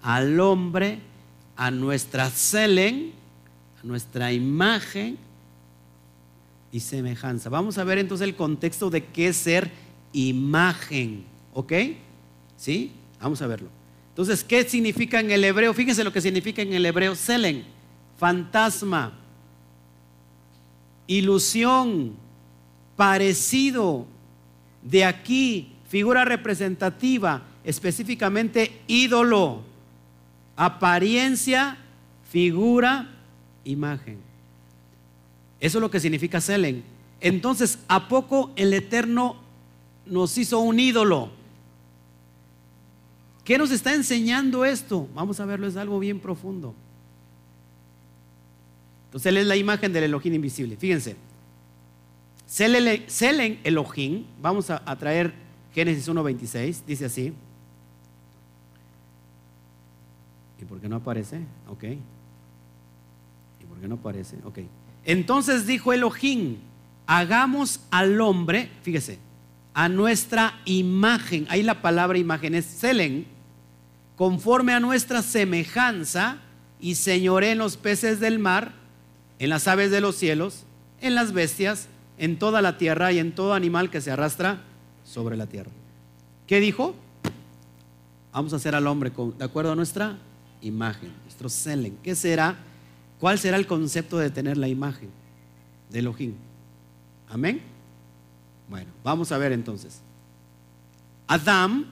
[0.03, 0.99] al hombre
[1.57, 3.13] a nuestra Selen,
[3.83, 5.19] a nuestra imagen,
[6.75, 7.49] y semejanza.
[7.51, 9.71] Vamos a ver entonces el contexto de qué es ser
[10.13, 11.73] imagen, ¿ok?
[12.57, 12.91] ¿Sí?
[13.21, 13.69] Vamos a verlo.
[14.09, 15.73] Entonces, ¿qué significa en el hebreo?
[15.73, 17.63] Fíjense lo que significa en el hebreo selen,
[18.19, 19.13] fantasma,
[21.07, 22.17] ilusión,
[22.97, 24.07] parecido,
[24.83, 29.63] de aquí, figura representativa, específicamente ídolo,
[30.57, 31.79] apariencia,
[32.31, 33.11] figura,
[33.65, 34.19] imagen.
[35.61, 36.85] Eso es lo que significa Selen.
[37.21, 39.37] Entonces, ¿a poco el Eterno
[40.05, 41.31] nos hizo un ídolo?
[43.45, 45.09] ¿Qué nos está enseñando esto?
[45.15, 46.75] Vamos a verlo, es algo bien profundo.
[49.07, 50.77] Entonces, él es la imagen del Elohim invisible.
[50.77, 51.17] Fíjense.
[52.47, 55.33] Selen Elohim, vamos a, traer
[55.75, 57.33] Génesis 1.26, dice así.
[60.61, 61.41] ¿Y por qué no aparece?
[61.69, 61.85] Ok.
[61.85, 64.37] ¿Y por qué no aparece?
[64.45, 64.61] Ok.
[65.05, 66.59] Entonces dijo Elohim,
[67.07, 69.19] hagamos al hombre, fíjese,
[69.75, 71.47] a nuestra imagen.
[71.49, 73.27] Ahí la palabra imagen es selen,
[74.17, 76.39] conforme a nuestra semejanza
[76.81, 78.73] y señoré en los peces del mar,
[79.39, 80.65] en las aves de los cielos,
[81.01, 84.63] en las bestias, en toda la tierra y en todo animal que se arrastra
[85.05, 85.71] sobre la tierra.
[86.47, 86.95] ¿Qué dijo?
[88.33, 90.19] Vamos a hacer al hombre de acuerdo a nuestra
[90.61, 91.97] imagen, nuestro selen.
[92.03, 92.57] ¿Qué será?
[93.21, 95.11] ¿Cuál será el concepto de tener la imagen
[95.91, 96.35] de Elohim?
[97.29, 97.63] Amén.
[98.69, 100.01] Bueno, vamos a ver entonces.
[101.27, 101.87] Adán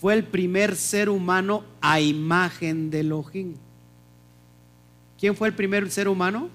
[0.00, 3.54] fue el primer ser humano a imagen de Elohim.
[5.18, 6.48] ¿Quién fue el primer ser humano?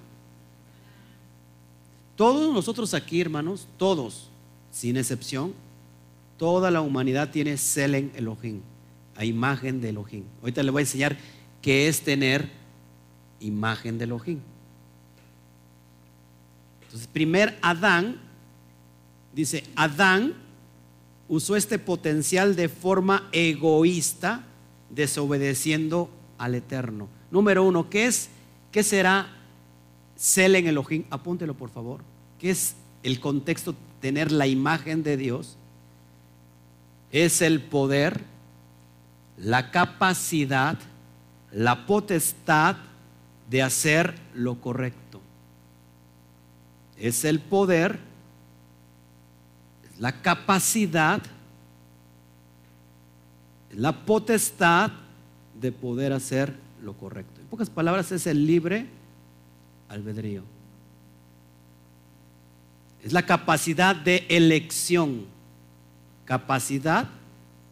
[2.24, 4.30] Todos nosotros aquí, hermanos, todos,
[4.72, 5.54] sin excepción,
[6.38, 8.62] toda la humanidad tiene Selen Elohim,
[9.18, 10.24] a imagen de Elohim.
[10.40, 11.18] Ahorita le voy a enseñar
[11.62, 12.50] qué es tener
[13.42, 14.40] imagen de Elohim.
[16.84, 18.22] Entonces, primer Adán,
[19.36, 20.34] dice, Adán
[21.28, 24.46] usó este potencial de forma egoísta,
[24.90, 27.10] desobedeciendo al Eterno.
[27.32, 28.30] Número uno, ¿qué es?
[28.72, 29.28] ¿Qué será
[30.16, 31.04] Selen Elohim?
[31.10, 32.13] Apúntelo, por favor.
[32.44, 35.56] ¿Qué es el contexto tener la imagen de Dios?
[37.10, 38.20] Es el poder,
[39.38, 40.78] la capacidad,
[41.54, 42.76] la potestad
[43.50, 45.22] de hacer lo correcto.
[46.98, 47.98] Es el poder,
[49.98, 51.22] la capacidad,
[53.72, 54.92] la potestad
[55.62, 57.40] de poder hacer lo correcto.
[57.40, 58.88] En pocas palabras, es el libre
[59.88, 60.53] albedrío.
[63.04, 65.26] Es la capacidad de elección.
[66.24, 67.10] Capacidad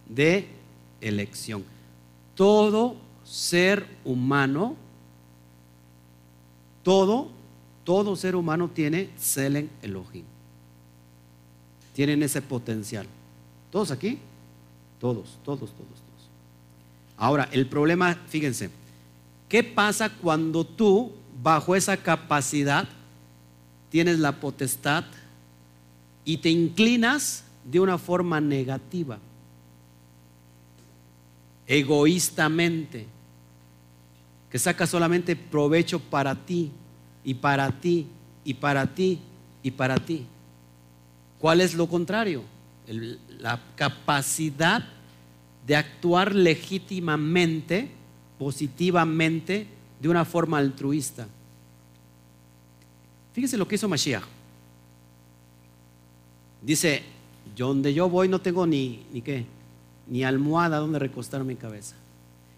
[0.07, 0.47] de
[0.99, 1.63] elección.
[2.35, 4.75] Todo ser humano,
[6.83, 7.29] todo,
[7.85, 10.25] todo ser humano tiene Selen Elohim.
[11.93, 13.07] Tienen ese potencial.
[13.71, 14.19] ¿Todos aquí?
[14.99, 16.29] Todos, todos, todos, todos.
[17.15, 18.69] Ahora, el problema, fíjense,
[19.47, 22.87] ¿qué pasa cuando tú, bajo esa capacidad,
[23.89, 25.05] tienes la potestad
[26.25, 29.19] y te inclinas de una forma negativa,
[31.67, 33.07] egoístamente,
[34.49, 36.71] que saca solamente provecho para ti
[37.23, 38.07] y para ti
[38.43, 39.19] y para ti
[39.63, 40.25] y para ti.
[41.39, 42.43] ¿Cuál es lo contrario?
[43.39, 44.83] la capacidad
[45.65, 47.89] de actuar legítimamente,
[48.37, 49.67] positivamente,
[49.99, 51.27] de una forma altruista.
[53.33, 54.23] Fíjense lo que hizo Mashiach.
[56.61, 57.03] Dice,
[57.55, 59.45] yo donde yo voy no tengo ni, ni qué,
[60.07, 61.95] ni almohada donde recostar mi cabeza.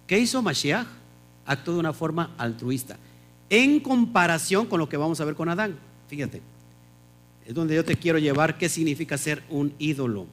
[0.07, 0.87] ¿Qué hizo Mashiach?
[1.45, 2.97] Actuó de una forma altruista.
[3.49, 5.77] En comparación con lo que vamos a ver con Adán.
[6.07, 6.41] Fíjate,
[7.45, 10.25] es donde yo te quiero llevar qué significa ser un ídolo.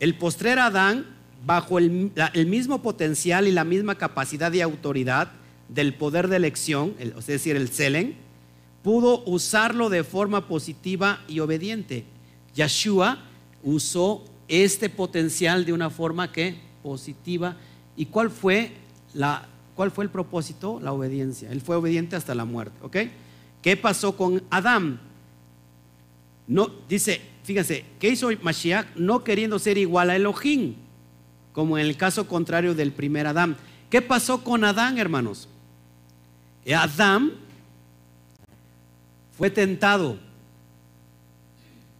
[0.00, 1.06] El postrer Adán,
[1.44, 5.32] bajo el, el mismo potencial y la misma capacidad de autoridad
[5.68, 8.16] del poder de elección, es decir, el Selen,
[8.82, 12.04] pudo usarlo de forma positiva y obediente.
[12.54, 13.18] Yeshua
[13.62, 17.56] usó este potencial de una forma que positiva.
[17.96, 18.72] ¿Y cuál fue,
[19.14, 20.78] la, cuál fue el propósito?
[20.80, 21.50] La obediencia.
[21.50, 23.10] Él fue obediente hasta la muerte.
[23.62, 25.00] ¿Qué pasó con Adán?
[26.46, 28.96] No, dice, fíjense, ¿qué hizo Mashiach?
[28.96, 30.74] No queriendo ser igual a Elohim,
[31.52, 33.56] como en el caso contrario del primer Adán.
[33.88, 35.48] ¿Qué pasó con Adán, hermanos?
[36.76, 37.32] Adán
[39.36, 40.18] fue tentado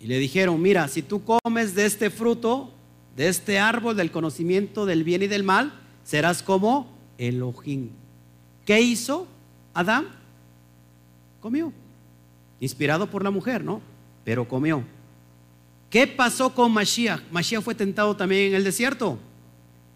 [0.05, 2.71] y le dijeron, mira, si tú comes de este fruto,
[3.17, 5.73] de este árbol del conocimiento del bien y del mal,
[6.05, 7.89] serás como Elohim.
[8.67, 9.27] ¿Qué hizo
[9.73, 10.09] Adán?
[11.41, 11.73] Comió.
[12.61, 13.81] Inspirado por la mujer, ¿no?
[14.25, 14.85] Pero comió.
[15.89, 17.23] ¿Qué pasó con Mashiach?
[17.31, 19.19] Mashiach fue tentado también en el desierto.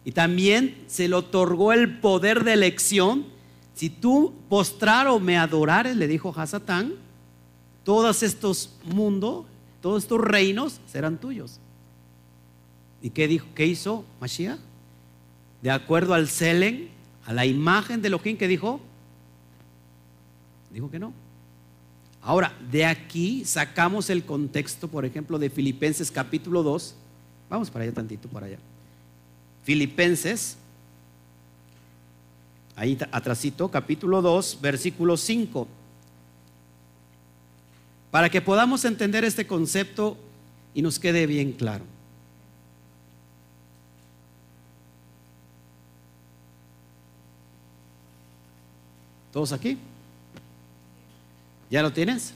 [0.06, 3.26] Y también se le otorgó el poder de elección.
[3.74, 6.94] Si tú postrar o me adorares, le dijo Hasatán,
[7.84, 9.44] todos estos mundos
[9.80, 11.60] todos estos reinos serán tuyos.
[13.00, 14.58] ¿Y qué, dijo, qué hizo Mashiach?
[15.62, 16.88] De acuerdo al Selen,
[17.24, 18.80] a la imagen de Elohim que dijo,
[20.72, 21.12] dijo que no.
[22.20, 26.94] Ahora, de aquí sacamos el contexto, por ejemplo, de Filipenses capítulo 2.
[27.48, 28.58] Vamos para allá tantito, para allá.
[29.62, 30.56] Filipenses,
[32.74, 35.68] ahí atrásito, capítulo 2, versículo 5
[38.10, 40.16] para que podamos entender este concepto
[40.74, 41.84] y nos quede bien claro.
[49.32, 49.76] ¿Todos aquí?
[51.70, 52.32] ¿Ya lo tienes?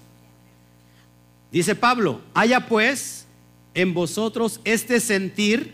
[1.50, 3.26] Dice Pablo, haya pues
[3.74, 5.72] en vosotros este sentir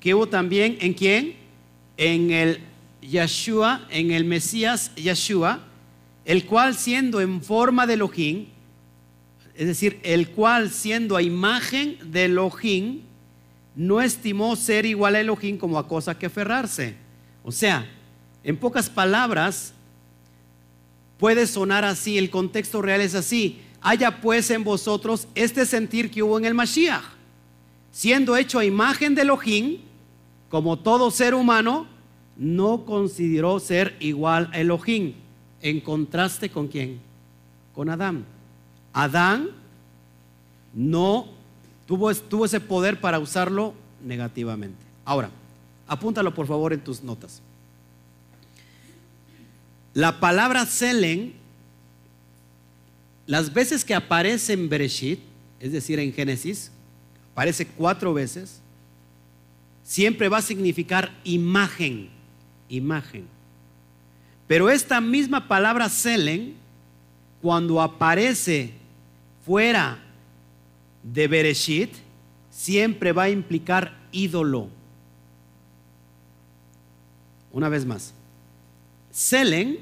[0.00, 1.36] que hubo también en quién?
[1.96, 2.60] En el
[3.00, 5.60] Yeshua, en el Mesías Yeshua,
[6.24, 8.46] el cual siendo en forma de Elohim,
[9.56, 13.02] es decir, el cual siendo a imagen de Elohim,
[13.76, 16.96] no estimó ser igual a Elohim como a cosa que aferrarse.
[17.42, 17.86] O sea,
[18.42, 19.72] en pocas palabras,
[21.18, 23.60] puede sonar así, el contexto real es así.
[23.80, 27.04] Haya pues en vosotros este sentir que hubo en el Mashiach,
[27.90, 29.78] siendo hecho a imagen de Elohim,
[30.48, 31.86] como todo ser humano,
[32.36, 35.14] no consideró ser igual a Elohim,
[35.60, 37.00] en contraste con quién?
[37.74, 38.33] Con Adán.
[38.94, 39.50] Adán
[40.72, 41.28] no
[41.86, 44.78] tuvo, ese poder para usarlo negativamente.
[45.04, 45.30] Ahora,
[45.86, 47.42] apúntalo por favor en tus notas.
[49.92, 51.34] La palabra Selen,
[53.26, 55.20] las veces que aparece en Bereshit,
[55.60, 56.70] es decir, en Génesis,
[57.32, 58.60] aparece cuatro veces,
[59.82, 62.08] siempre va a significar imagen,
[62.68, 63.26] imagen.
[64.46, 66.54] Pero esta misma palabra Selen,
[67.40, 68.83] cuando aparece
[69.44, 69.98] fuera
[71.02, 71.92] de Bereshit,
[72.50, 74.68] siempre va a implicar ídolo.
[77.52, 78.14] Una vez más.
[79.10, 79.78] Selen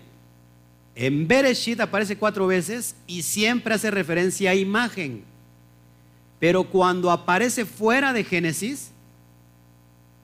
[0.94, 5.24] en Bereshit aparece cuatro veces y siempre hace referencia a imagen.
[6.38, 8.90] Pero cuando aparece fuera de Génesis,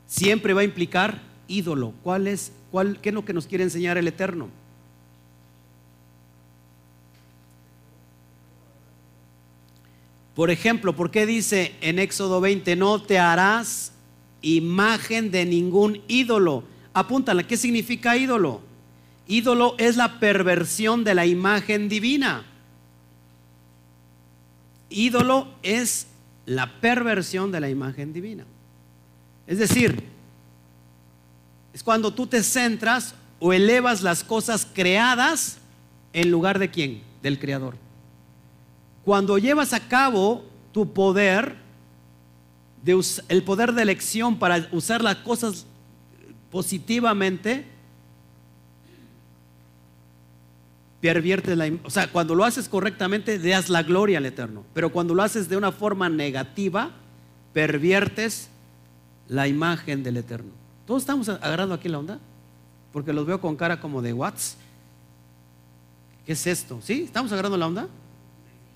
[0.06, 1.94] siempre va a implicar ídolo.
[2.02, 4.48] ¿Cuál es, cuál, ¿Qué es lo que nos quiere enseñar el Eterno?
[10.38, 13.90] Por ejemplo, ¿por qué dice en Éxodo 20, no te harás
[14.40, 16.62] imagen de ningún ídolo?
[16.94, 18.60] Apúntala, ¿qué significa ídolo?
[19.26, 22.44] Ídolo es la perversión de la imagen divina.
[24.90, 26.06] Ídolo es
[26.46, 28.44] la perversión de la imagen divina.
[29.44, 30.04] Es decir,
[31.74, 35.58] es cuando tú te centras o elevas las cosas creadas
[36.12, 37.02] en lugar de quién?
[37.24, 37.87] Del Creador.
[39.08, 41.56] Cuando llevas a cabo tu poder,
[42.84, 45.64] el poder de elección para usar las cosas
[46.50, 47.64] positivamente,
[51.00, 55.14] perviertes la, o sea, cuando lo haces correctamente, das la gloria al Eterno, pero cuando
[55.14, 56.90] lo haces de una forma negativa,
[57.54, 58.50] perviertes
[59.26, 60.50] la imagen del Eterno.
[60.86, 62.18] ¿Todos estamos agarrando aquí la onda?
[62.92, 64.58] Porque los veo con cara como de what's.
[66.26, 66.80] ¿Qué es esto?
[66.82, 67.04] ¿Sí?
[67.04, 67.88] ¿Estamos agarrando la onda?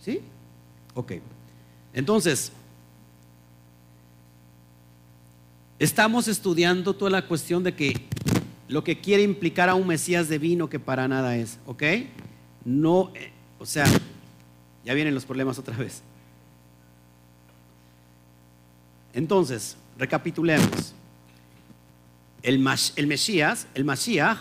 [0.03, 0.21] ¿Sí?
[0.95, 1.13] Ok.
[1.95, 2.53] Entonces,
[5.79, 7.95] estamos estudiando toda la cuestión de que
[8.69, 11.83] lo que quiere implicar a un Mesías divino que para nada es, ¿ok?
[12.65, 13.85] No, eh, o sea,
[14.85, 16.03] ya vienen los problemas otra vez.
[19.13, 20.95] Entonces, recapitulemos.
[22.43, 24.39] El, el Mesías, el Mashiach,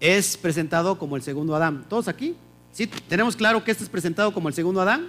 [0.00, 1.84] es presentado como el segundo Adán.
[1.88, 2.36] ¿Todos aquí?
[3.08, 5.08] ¿Tenemos claro que este es presentado como el segundo Adán?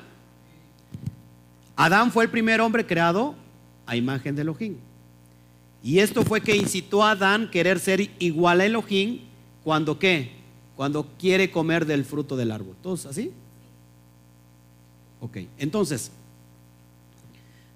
[1.76, 3.36] Adán fue el primer hombre creado
[3.86, 4.78] a imagen de Elohim.
[5.84, 9.22] Y esto fue que incitó a Adán a querer ser igual a Elohim
[9.64, 10.32] cuando qué?
[10.76, 12.76] Cuando quiere comer del fruto del árbol.
[12.82, 13.32] ¿Todos así?
[15.20, 16.12] Ok, entonces,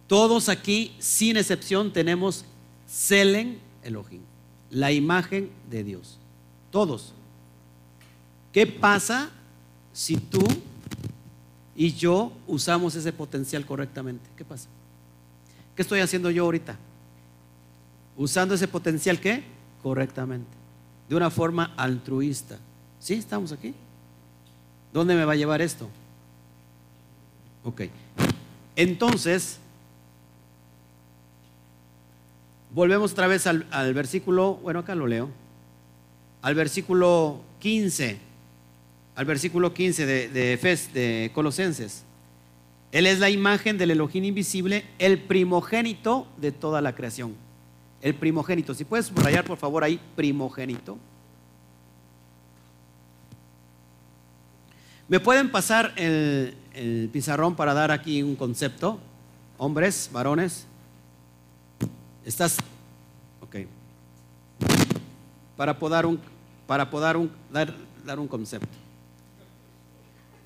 [0.07, 2.45] todos aquí, sin excepción, tenemos
[2.85, 4.21] Selen Elohim,
[4.69, 6.17] la imagen de Dios.
[6.71, 7.13] Todos.
[8.51, 9.31] ¿Qué pasa
[9.99, 10.39] si tú
[11.75, 14.23] y yo usamos ese potencial correctamente?
[14.37, 14.69] ¿Qué pasa?
[15.75, 16.77] ¿Qué estoy haciendo yo ahorita?
[18.19, 19.43] usando ese potencial ¿qué?
[19.81, 20.49] correctamente,
[21.07, 22.57] de una forma altruista.
[22.99, 23.13] ¿Sí?
[23.13, 23.73] ¿Estamos aquí?
[24.91, 25.89] ¿Dónde me va a llevar esto?
[27.63, 27.83] Ok.
[28.75, 29.57] Entonces,
[32.73, 35.29] volvemos otra vez al, versículo, bueno, acá lo leo,
[36.41, 38.19] al versículo 15,
[39.19, 42.05] al versículo 15 de, de, de Colosenses.
[42.93, 47.35] Él es la imagen del Elohim invisible, el primogénito de toda la creación
[48.01, 48.73] el primogénito.
[48.73, 50.97] Si puedes subrayar por favor ahí, primogénito.
[55.07, 58.99] ¿Me pueden pasar el, pizarrón para dar aquí un concepto?
[59.57, 60.65] Hombres, varones.
[62.23, 62.57] Estás,
[63.41, 63.55] ok.
[65.57, 66.19] Para poder, un,
[66.67, 68.88] para un, dar, dar un concepto.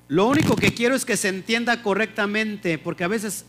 [0.08, 3.44] Lo único que quiero es que se entienda correctamente, porque a veces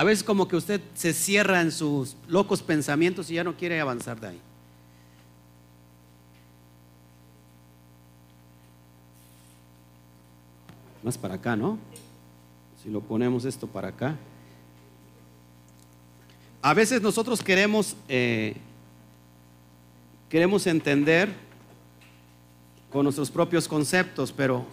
[0.00, 3.80] a veces como que usted se cierra en sus locos pensamientos y ya no quiere
[3.80, 4.40] avanzar de ahí.
[11.02, 11.78] Más para acá, ¿no?
[12.82, 14.16] Si lo ponemos esto para acá.
[16.62, 18.56] a veces nosotros queremos, eh,
[20.30, 21.28] queremos entender
[22.90, 24.64] con nuestros propios conceptos, pero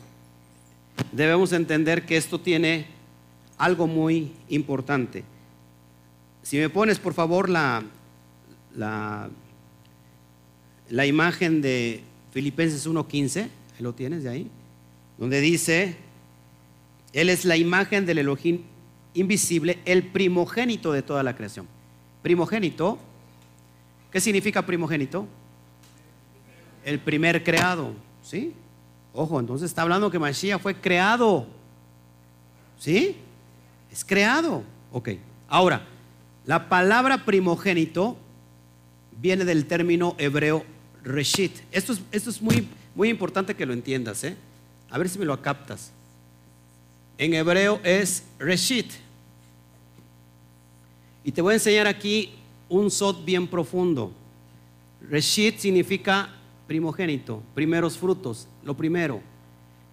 [1.11, 2.87] debemos entender que esto tiene
[3.57, 5.23] algo muy importante.
[6.43, 7.83] Si me pones, por favor, la,
[8.75, 9.29] la,
[10.89, 14.47] la imagen de Filipenses 1.15, ahí lo tienes de ahí,
[15.17, 15.97] donde dice,
[17.13, 18.61] Él es la imagen del Elohim
[19.13, 21.67] invisible, el primogénito de toda la creación.
[22.21, 22.99] Primogénito,
[24.11, 25.27] ¿qué significa primogénito?
[26.85, 28.53] El primer creado, ¿sí?
[29.19, 31.47] Ojo, entonces está hablando que Mashiach fue creado,
[32.77, 33.15] ¿sí?
[33.91, 34.61] Es creado,
[34.91, 35.09] ok.
[35.47, 35.87] Ahora,
[36.45, 38.15] la palabra primogénito
[39.19, 40.63] viene del término hebreo
[41.03, 41.51] reshit.
[41.71, 44.37] Esto es, esto es muy, muy importante que lo entiendas, ¿eh?
[44.91, 45.91] A ver si me lo captas.
[47.17, 48.91] En hebreo es reshit.
[51.23, 52.35] Y te voy a enseñar aquí
[52.69, 54.11] un sot bien profundo.
[55.09, 56.36] Reshit significa
[56.67, 59.21] primogénito, primeros frutos, lo primero.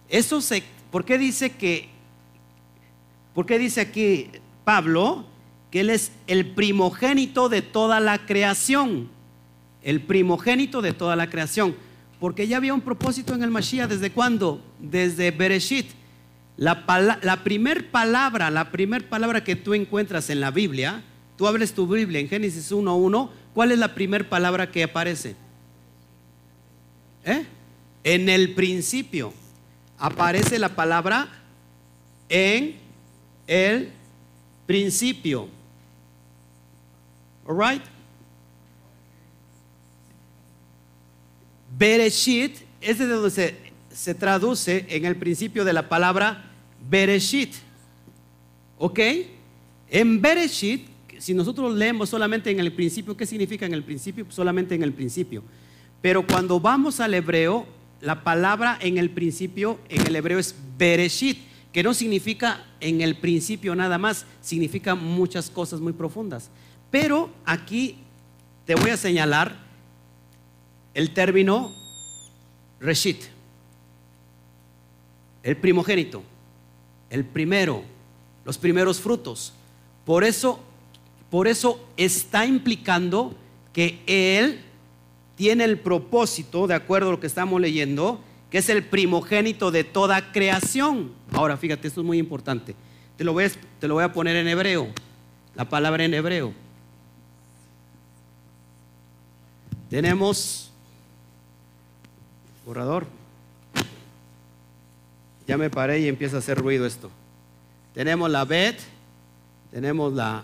[0.09, 0.61] Eso se,
[0.91, 1.89] ¿por qué dice que,
[3.33, 4.29] por qué dice aquí
[4.63, 5.25] Pablo
[5.71, 9.09] que él es el primogénito de toda la creación?
[9.81, 11.75] El primogénito de toda la creación.
[12.19, 14.61] Porque ya había un propósito en el Mashiach, ¿desde cuándo?
[14.79, 15.87] Desde Bereshit.
[16.57, 16.85] La,
[17.21, 21.03] la primer palabra, la primer palabra que tú encuentras en la Biblia,
[21.37, 25.35] tú abres tu Biblia en Génesis 1.1, ¿cuál es la primera palabra que aparece?
[27.25, 27.45] ¿Eh?
[28.03, 29.33] En el principio
[29.97, 31.27] aparece la palabra
[32.29, 32.75] en
[33.47, 33.91] el
[34.65, 35.49] principio.
[37.45, 37.83] All right?
[41.77, 43.55] Bereshit es de donde se,
[43.91, 46.51] se, traduce en el principio de la palabra
[46.89, 47.53] Bereshit.
[48.77, 48.99] ¿Ok?
[49.89, 54.25] En Bereshit si nosotros leemos solamente en el principio, ¿qué significa en el principio?
[54.29, 55.43] Solamente en el principio.
[56.01, 57.65] Pero cuando vamos al hebreo,
[58.01, 61.39] la palabra en el principio, en el hebreo es Bereshit,
[61.71, 66.49] que no significa en el principio nada más, significa muchas cosas muy profundas.
[66.91, 67.97] Pero aquí
[68.65, 69.57] te voy a señalar
[70.93, 71.73] el término
[72.79, 73.23] Reshit,
[75.43, 76.23] el primogénito,
[77.09, 77.83] el primero,
[78.45, 79.53] los primeros frutos.
[80.05, 80.59] Por eso
[81.29, 83.35] por eso está implicando
[83.73, 84.61] que Él
[85.35, 89.83] tiene el propósito, de acuerdo a lo que estamos leyendo, que es el primogénito de
[89.83, 91.11] toda creación.
[91.31, 92.75] Ahora, fíjate, esto es muy importante.
[93.17, 94.87] Te lo voy a, te lo voy a poner en hebreo,
[95.55, 96.53] la palabra en hebreo.
[99.89, 100.71] Tenemos,
[102.65, 103.05] borrador,
[105.47, 107.11] ya me paré y empieza a hacer ruido esto.
[107.93, 108.79] Tenemos la Bet,
[109.71, 110.43] tenemos la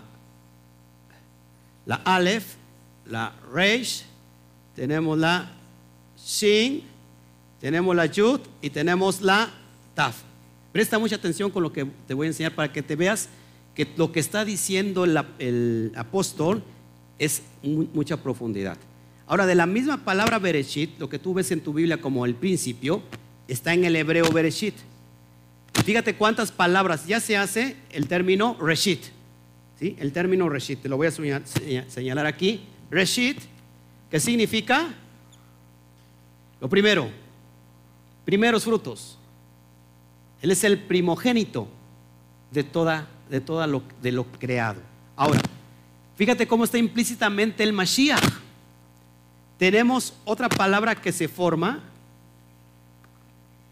[1.86, 2.54] la Aleph,
[3.06, 4.04] la Reish,
[4.74, 5.52] tenemos la
[6.24, 6.82] Shin,
[7.60, 9.50] tenemos la Yud y tenemos la
[9.94, 10.16] Taf.
[10.72, 13.28] Presta mucha atención con lo que te voy a enseñar para que te veas
[13.74, 16.62] que lo que está diciendo el, apóstol
[17.18, 18.76] es mucha profundidad.
[19.26, 22.34] Ahora, de la misma palabra Bereshit, lo que tú ves en tu Biblia como el
[22.34, 23.02] principio,
[23.48, 24.74] está en el hebreo Bereshit.
[25.84, 29.04] Fíjate cuántas palabras ya se hace el término Reshit.
[29.80, 31.10] El término Reshit, te lo voy a
[31.88, 32.60] señalar aquí.
[32.90, 33.38] Reshit,
[34.12, 34.94] ¿qué significa?
[36.60, 37.10] Lo primero,
[38.24, 39.18] primeros frutos.
[40.40, 41.66] Él es el primogénito
[42.52, 43.82] de toda, de toda lo,
[44.38, 44.80] creado.
[45.16, 45.40] Ahora,
[46.14, 48.22] fíjate cómo está implícitamente el Mashiach.
[49.58, 51.82] Tenemos otra palabra que se forma.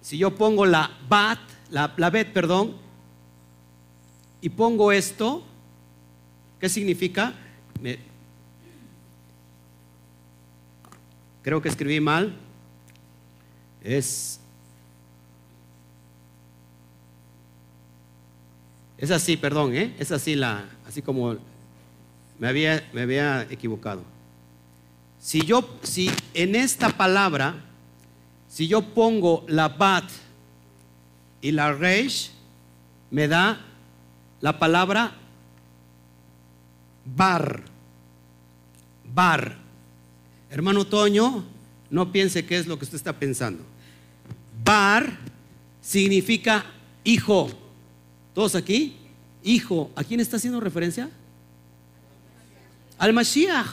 [0.00, 1.38] Si yo pongo la bat,
[1.70, 2.76] la, la bet, perdón,
[4.40, 5.44] y pongo esto,
[6.60, 7.32] ¿Qué significa?
[11.42, 12.36] Creo que escribí mal.
[13.82, 14.40] Es,
[18.98, 19.94] es así, perdón, ¿eh?
[19.98, 21.36] es así, la, así como
[22.38, 24.02] me había, me había equivocado.
[25.18, 27.54] Si yo, si en esta palabra,
[28.48, 30.10] si yo pongo la bat
[31.40, 32.30] y la reish,
[33.10, 33.60] me da
[34.40, 35.12] la palabra
[37.04, 37.62] bar.
[39.12, 39.59] Bar.
[40.50, 41.44] Hermano Toño,
[41.90, 43.62] no piense qué es lo que usted está pensando.
[44.64, 45.16] Bar
[45.80, 46.64] significa
[47.04, 47.50] hijo.
[48.34, 48.96] ¿Todos aquí?
[49.42, 49.90] Hijo.
[49.94, 51.08] ¿A quién está haciendo referencia?
[52.98, 53.66] Al Mashiach,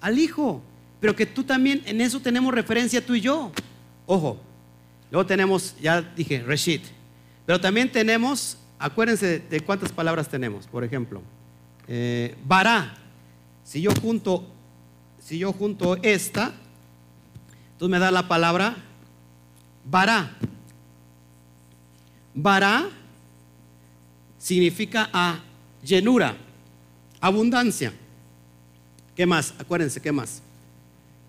[0.00, 0.62] al hijo.
[1.00, 3.50] Pero que tú también, en eso tenemos referencia tú y yo.
[4.06, 4.40] Ojo.
[5.10, 6.82] Luego tenemos, ya dije, Reshit.
[7.44, 11.20] Pero también tenemos, acuérdense de cuántas palabras tenemos, por ejemplo.
[11.88, 12.94] Eh, bará.
[13.64, 14.51] si yo junto,
[15.24, 16.52] si yo junto esta,
[17.72, 18.76] entonces me da la palabra
[19.84, 20.36] vará.
[22.34, 22.88] Vará
[24.38, 25.40] significa a
[25.82, 26.36] llenura,
[27.20, 27.92] abundancia.
[29.14, 29.54] ¿Qué más?
[29.58, 30.42] Acuérdense, ¿qué más?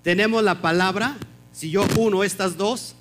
[0.02, 1.16] Tenemos la palabra,
[1.52, 2.96] si yo uno estas dos,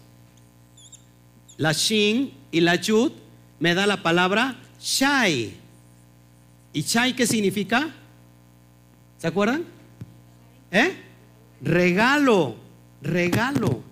[1.57, 3.13] la shin y la yud,
[3.61, 5.57] me da la palabra shai.
[6.73, 7.95] ¿Y shai qué significa?
[9.19, 9.65] ¿Se acuerdan?
[10.73, 10.97] ¿Eh?
[11.61, 12.57] Regalo,
[13.03, 13.83] regalo.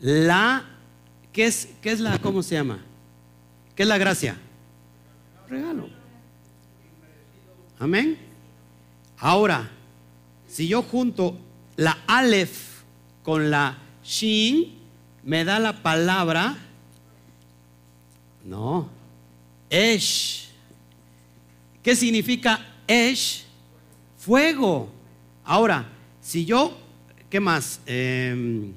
[0.00, 0.64] La,
[1.32, 2.80] ¿qué es, ¿qué es la, cómo se llama?
[3.76, 4.36] ¿Qué es la gracia?
[5.48, 5.88] Regalo.
[7.78, 8.18] Amén.
[9.18, 9.70] Ahora,
[10.48, 11.38] si yo junto
[11.76, 12.82] la Aleph
[13.22, 14.78] con la Shin,
[15.22, 16.56] me da la palabra,
[18.44, 18.88] no,
[19.70, 20.48] Esh.
[21.82, 23.44] ¿Qué significa Esh?
[24.18, 24.88] Fuego.
[25.44, 25.86] Ahora,
[26.20, 26.76] si yo,
[27.30, 27.80] ¿qué más?
[27.86, 28.72] Em,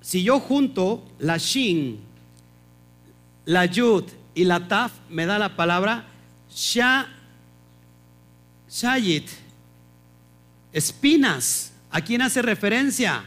[0.00, 2.00] si yo junto la Shin,
[3.44, 4.04] la Yud
[4.34, 6.06] y la Taf, me da la palabra
[6.54, 7.06] Sha,
[8.68, 9.28] Shayit,
[10.72, 11.72] espinas.
[11.90, 13.22] ¿A quién hace referencia?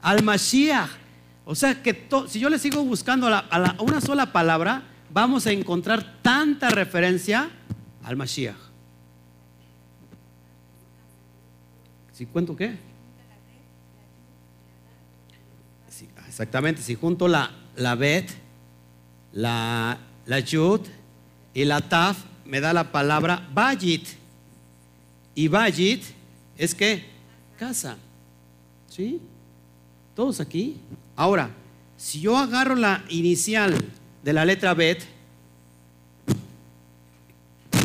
[0.00, 0.88] Al Mashiach.
[1.44, 3.28] O sea que si yo le sigo buscando
[3.78, 7.50] una sola palabra, vamos a encontrar tanta referencia
[8.04, 8.56] al Mashiach.
[12.12, 12.76] ¿Si cuento qué?
[16.28, 18.28] exactamente, si junto la, la Bet,
[19.32, 20.80] la, la Yud
[21.52, 24.04] y la Taf, me da la palabra Bayit.
[25.36, 26.02] Y Bayit
[26.58, 27.04] es que
[27.56, 27.96] casa.
[28.88, 29.20] ¿Sí?
[30.16, 30.76] Todos aquí.
[31.14, 31.50] Ahora,
[31.96, 33.76] si yo agarro la inicial
[34.24, 35.04] de la letra Bet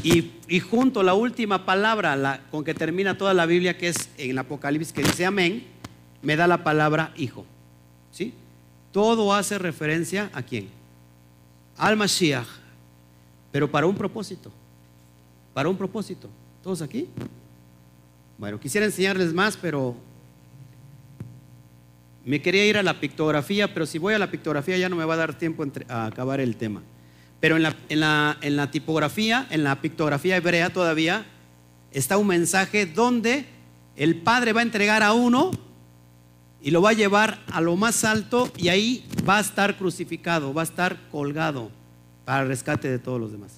[0.04, 4.10] y, y junto la última palabra la, con que termina toda la Biblia, que es
[4.18, 5.66] en el Apocalipsis, que dice amén,
[6.22, 7.46] me da la palabra hijo.
[8.12, 8.34] ¿Sí?
[8.92, 10.70] Todo hace referencia a quién?
[11.78, 12.48] Al Mashiach,
[13.52, 14.52] pero para un propósito.
[15.54, 16.30] Para un propósito.
[16.64, 17.08] ¿Todos aquí?
[18.38, 19.96] Bueno, quisiera enseñarles más, pero
[22.26, 25.06] me quería ir a la pictografía, pero si voy a la pictografía ya no me
[25.06, 26.82] va a dar tiempo a acabar el tema.
[27.40, 27.64] Pero en
[28.00, 31.26] la, tipografía, en la pictografía hebrea todavía,
[31.92, 33.46] está un mensaje donde
[33.96, 35.52] el Padre va a entregar a uno
[36.62, 40.54] y lo va a llevar a lo más alto y ahí va a estar crucificado,
[40.54, 41.72] va a estar colgado
[42.26, 43.52] para el rescate de todos los demás.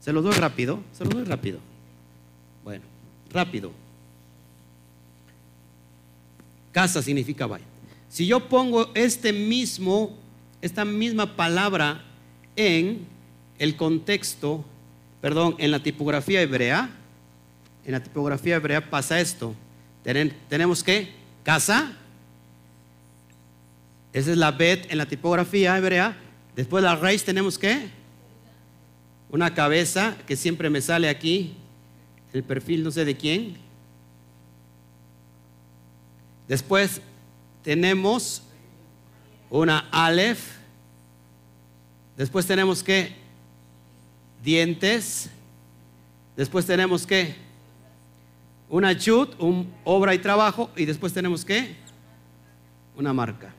[0.00, 1.58] Se los doy rápido, se los doy rápido.
[2.64, 2.84] Bueno,
[3.30, 3.72] rápido.
[6.72, 7.66] Casa significa vaya.
[8.08, 10.16] Si yo pongo este mismo,
[10.62, 12.07] esta misma palabra
[12.58, 13.06] en
[13.58, 14.64] el contexto,
[15.20, 16.90] perdón, en la tipografía hebrea,
[17.86, 19.54] en la tipografía hebrea pasa esto.
[20.48, 21.08] tenemos que
[21.44, 21.92] casa,
[24.12, 26.16] esa es la bet en la tipografía hebrea.
[26.56, 27.88] Después la raíz tenemos que
[29.30, 31.54] una cabeza que siempre me sale aquí,
[32.32, 33.56] el perfil no sé de quién.
[36.48, 37.00] Después
[37.62, 38.42] tenemos
[39.48, 40.57] una Aleph.
[42.18, 43.12] Después tenemos que
[44.42, 45.30] dientes.
[46.36, 47.36] Después tenemos que
[48.68, 50.68] una chut, un obra y trabajo.
[50.76, 51.76] Y después tenemos que
[52.96, 53.54] una marca.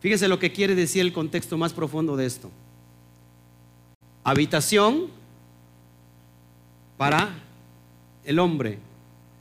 [0.00, 2.52] Fíjese lo que quiere decir el contexto más profundo de esto.
[4.22, 5.08] Habitación
[6.96, 7.30] para
[8.24, 8.78] el hombre,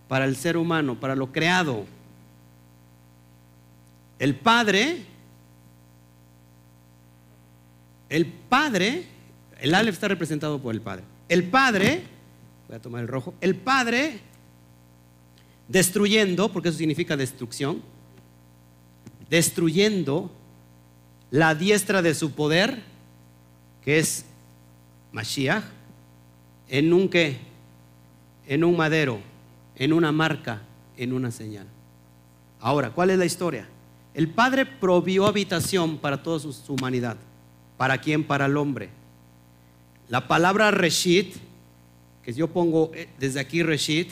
[0.07, 1.85] para el ser humano, para lo creado.
[4.17, 5.05] El Padre,
[8.09, 9.05] el Padre,
[9.59, 11.03] el Aleph está representado por el Padre.
[11.29, 12.03] El Padre,
[12.67, 14.19] voy a tomar el rojo, el Padre
[15.67, 17.81] destruyendo, porque eso significa destrucción,
[19.29, 20.31] destruyendo
[21.31, 22.81] la diestra de su poder,
[23.83, 24.25] que es
[25.11, 25.63] Mashiach,
[26.69, 27.37] en un qué,
[28.47, 29.19] en un madero,
[29.75, 30.61] en una marca,
[30.95, 31.67] en una señal.
[32.59, 33.67] Ahora, ¿cuál es la historia?
[34.13, 37.17] El Padre provió habitación para toda su, humanidad.
[37.77, 38.23] ¿Para quién?
[38.23, 38.89] Para el hombre.
[40.09, 41.35] La palabra Reshit,
[42.23, 44.09] que yo pongo eh, desde aquí Reshit,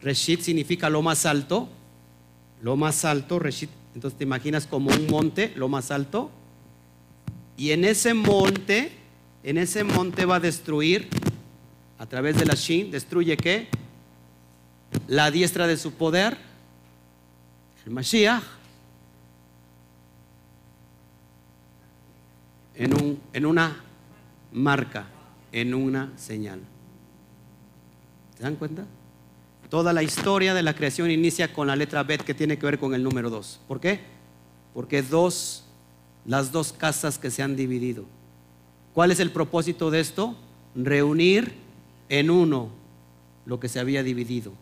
[0.00, 1.68] Reshit significa lo más alto,
[2.62, 6.30] lo más alto, Reshit, entonces te imaginas como un monte, lo más alto,
[7.56, 8.92] y en ese monte,
[9.42, 11.08] en ese monte va a destruir,
[11.98, 13.68] a través de la Shin, destruye qué?
[15.08, 16.36] La diestra de su poder,
[17.86, 18.42] el Mashiach,
[22.76, 23.82] en, un, en una
[24.52, 25.06] marca,
[25.52, 26.60] en una señal.
[28.36, 28.84] ¿Se dan cuenta?
[29.68, 32.78] Toda la historia de la creación inicia con la letra Bet que tiene que ver
[32.78, 33.60] con el número 2.
[33.66, 34.00] ¿Por qué?
[34.74, 35.64] Porque dos,
[36.24, 38.04] las dos casas que se han dividido.
[38.94, 40.36] ¿Cuál es el propósito de esto?
[40.74, 41.54] Reunir
[42.08, 42.70] en uno
[43.44, 44.52] lo que se había dividido.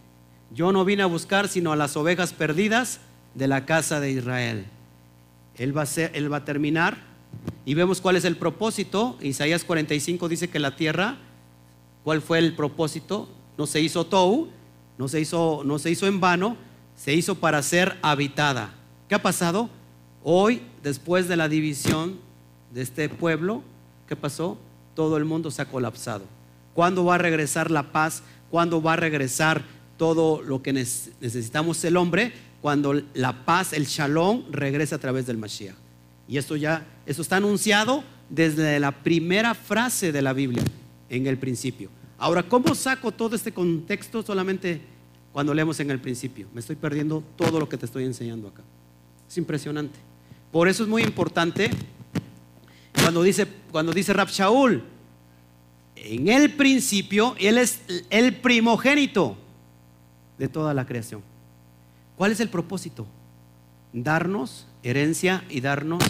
[0.53, 3.01] Yo no vine a buscar sino a las ovejas perdidas
[3.35, 4.67] de la casa de Israel.
[5.57, 7.14] Él va a, él va a terminar
[7.67, 9.17] y vemos cuál es el propósito.
[9.21, 11.19] Isaías 45 dice que la tierra,
[12.03, 13.29] ¿cuál fue el propósito?
[13.57, 14.49] No se hizo tou,
[14.99, 16.57] no se hizo, no se hizo en vano,
[16.97, 18.75] se hizo para ser habitada.
[19.09, 19.71] ¿Qué ha pasado?
[20.23, 22.19] Hoy, después de la división
[22.73, 23.63] de este pueblo,
[24.09, 24.59] ¿qué pasó?
[24.95, 26.25] Todo el mundo se ha colapsado.
[26.75, 28.23] ¿Cuándo va a regresar la paz?
[28.51, 29.63] ¿Cuándo va a regresar
[29.97, 32.33] todo lo que necesitamos el hombre?
[32.61, 35.84] Cuando la paz, el shalom, regresa a través del Mashiach.
[36.29, 40.63] Y esto ya, eso está anunciado desde la primera frase de la Biblia,
[41.09, 41.91] en el principio.
[42.19, 44.81] Ahora, ¿cómo saco todo este contexto solamente
[45.33, 46.49] cuando leemos en el principio?
[46.55, 48.63] Me estoy perdiendo todo lo que te estoy enseñando acá.
[49.29, 49.99] Es impresionante.
[50.51, 51.71] Por eso es muy importante
[53.01, 54.83] cuando dice, cuando dice Rab Shaul,
[55.97, 59.37] en el principio, Él es el primogénito
[60.39, 61.23] de toda la creación.
[62.17, 63.07] ¿Cuál es el propósito?
[63.93, 66.05] Darnos herencia y darnos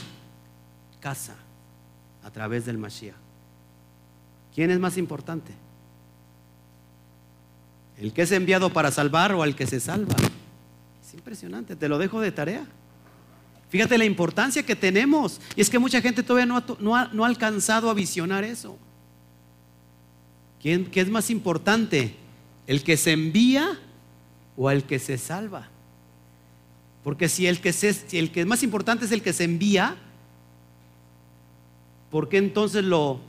[1.01, 1.37] casa
[2.25, 3.15] a través del Mashiach.
[4.55, 5.53] ¿Quién es más importante?
[7.99, 10.17] ¿El que es enviado para salvar o el que se salva?
[11.05, 12.67] Es impresionante, te lo dejo de tarea.
[13.69, 15.41] Fíjate la importancia que tenemos.
[15.57, 18.77] Y es que mucha gente todavía no ha, no ha, alcanzado a visionar eso.
[20.61, 22.17] ¿Quién, ¿Qué es más importante?
[22.67, 23.79] ¿El que se envía
[24.57, 25.69] o el que se salva?
[27.05, 29.97] Porque si el que, es más importante es el que se envía,
[32.11, 33.21] ¿por qué entonces lo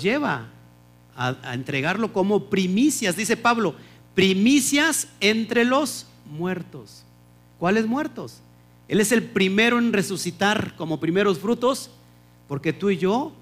[0.00, 0.48] lleva
[1.16, 3.74] a, entregarlo como primicias, dice Pablo,
[4.14, 7.04] primicias entre los muertos.
[7.58, 8.40] ¿Cuáles muertos?
[8.88, 11.90] Él es el primero en resucitar como primeros frutos,
[12.48, 13.32] porque tú y yo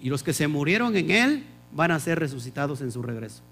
[0.00, 3.42] y los que se murieron en Él van a ser resucitados en su regreso.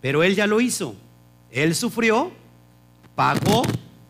[0.00, 0.94] Pero Él ya lo hizo.
[1.50, 2.32] Él sufrió,
[3.14, 3.62] pagó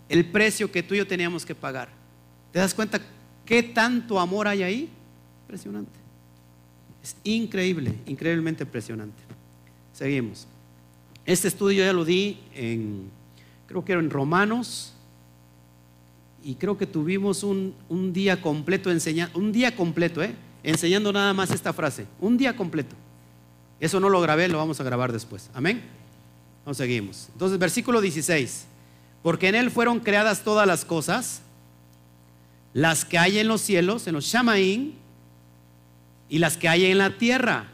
[0.09, 1.89] el precio que tú y yo teníamos que pagar.
[2.53, 3.01] ¿Te das cuenta
[3.45, 4.91] qué tanto amor hay ahí?
[5.43, 5.99] Impresionante.
[7.03, 9.23] Es increíble, increíblemente impresionante.
[9.93, 10.47] Seguimos.
[11.25, 13.11] Este estudio ya lo di en,
[13.67, 14.95] creo que era en Romanos,
[16.45, 17.75] y creo que tuvimos un,
[18.13, 20.35] día completo enseñando, un día completo, ¿eh?
[20.63, 22.97] enseñando nada más esta frase, un día completo.
[23.81, 25.51] Eso no lo grabé, lo vamos a grabar después.
[25.55, 25.83] Amén.
[26.65, 27.29] Nos seguimos.
[27.33, 28.67] Entonces, versículo 16.
[29.23, 31.43] Porque en él fueron creadas todas las cosas,
[32.75, 34.95] las que hay en los cielos, en los Shamaín,
[36.29, 37.67] y las que hay en la tierra,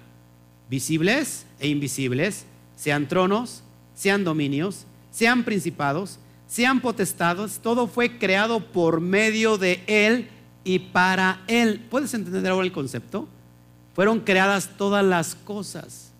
[0.68, 2.44] visibles e invisibles,
[2.76, 3.62] sean tronos,
[3.94, 6.18] sean dominios, sean principados,
[6.48, 10.28] sean potestados, todo fue creado por medio de Él
[10.64, 11.86] y para Él.
[11.90, 13.28] ¿Puedes entender ahora el concepto?
[13.94, 16.12] Fueron creadas todas las cosas.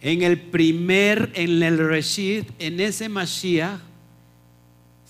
[0.00, 3.80] En el primer, en el Reshit, en ese Mashiach,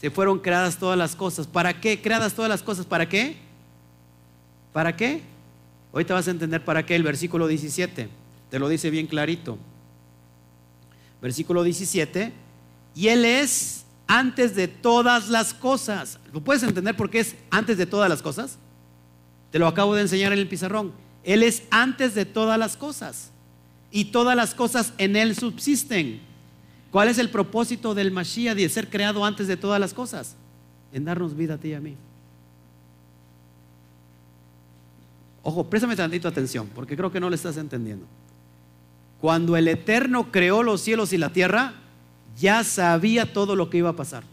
[0.01, 1.46] se fueron creadas todas las cosas.
[1.49, 2.01] ¿Para qué?
[2.01, 2.86] Creadas todas las cosas.
[2.86, 3.36] ¿Para qué?
[4.72, 5.22] ¿Para qué?
[5.90, 8.09] Hoy te vas a entender para qué el versículo 17.
[8.49, 9.59] Te lo dice bien clarito.
[11.20, 12.32] Versículo 17.
[12.94, 16.20] Y Él es antes de todas las cosas.
[16.32, 18.57] ¿Lo puedes entender por qué es antes de todas las cosas?
[19.51, 20.92] Te lo acabo de enseñar en el pizarrón.
[21.24, 23.32] Él es antes de todas las cosas.
[23.90, 26.28] Y todas las cosas en Él subsisten.
[26.91, 30.36] ¿Cuál es el propósito del Mashiach de ser creado antes de todas las cosas?
[30.93, 31.95] En darnos vida a ti y a mí.
[35.43, 38.07] Ojo, préstame tantito atención, porque creo que no le estás entendiendo.
[39.20, 41.74] Cuando el Eterno creó los cielos y la tierra,
[42.39, 44.24] ya sabía todo lo que iba a pasar.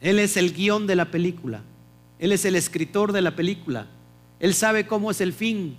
[0.00, 1.62] Él es el guion de la película.
[2.18, 3.86] Él es el escritor de la película.
[4.38, 5.76] Él sabe cómo es el fin.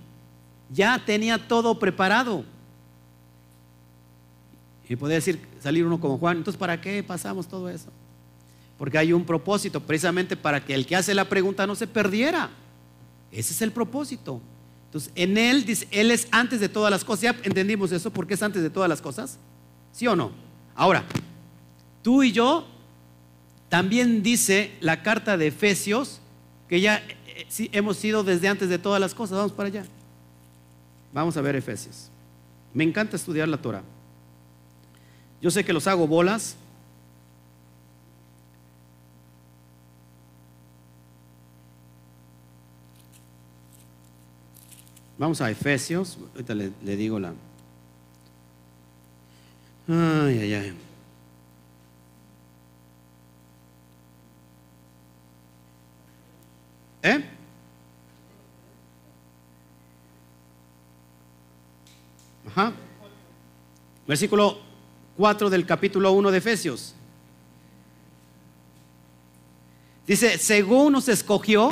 [0.72, 2.44] Ya tenía todo preparado.
[4.88, 7.90] Y podría decir, salir uno como Juan, entonces ¿para qué pasamos todo eso?
[8.78, 12.50] Porque hay un propósito, precisamente para que el que hace la pregunta no se perdiera.
[13.32, 14.40] Ese es el propósito.
[14.86, 17.22] Entonces, en Él, dice, Él es antes de todas las cosas.
[17.22, 18.10] ¿Ya entendimos eso?
[18.10, 19.38] ¿Por qué es antes de todas las cosas?
[19.92, 20.30] ¿Sí o no?
[20.74, 21.04] Ahora,
[22.02, 22.66] tú y yo,
[23.68, 26.20] también dice la carta de Efesios,
[26.68, 29.38] que ya eh, sí, hemos sido desde antes de todas las cosas.
[29.38, 29.84] Vamos para allá.
[31.12, 32.10] Vamos a ver Efesios.
[32.72, 33.82] Me encanta estudiar la Torah.
[35.40, 36.56] Yo sé que los hago bolas,
[45.18, 46.18] Vamos a Efesios.
[46.34, 47.32] Ahorita le, digo la.
[49.88, 50.76] Ay, ay, ay.
[57.02, 57.24] ¿Eh?
[62.48, 62.72] Ajá.
[64.06, 64.65] Versículo
[65.16, 66.94] 4 del capítulo 1 de Efesios.
[70.06, 71.70] Dice, según nos escogió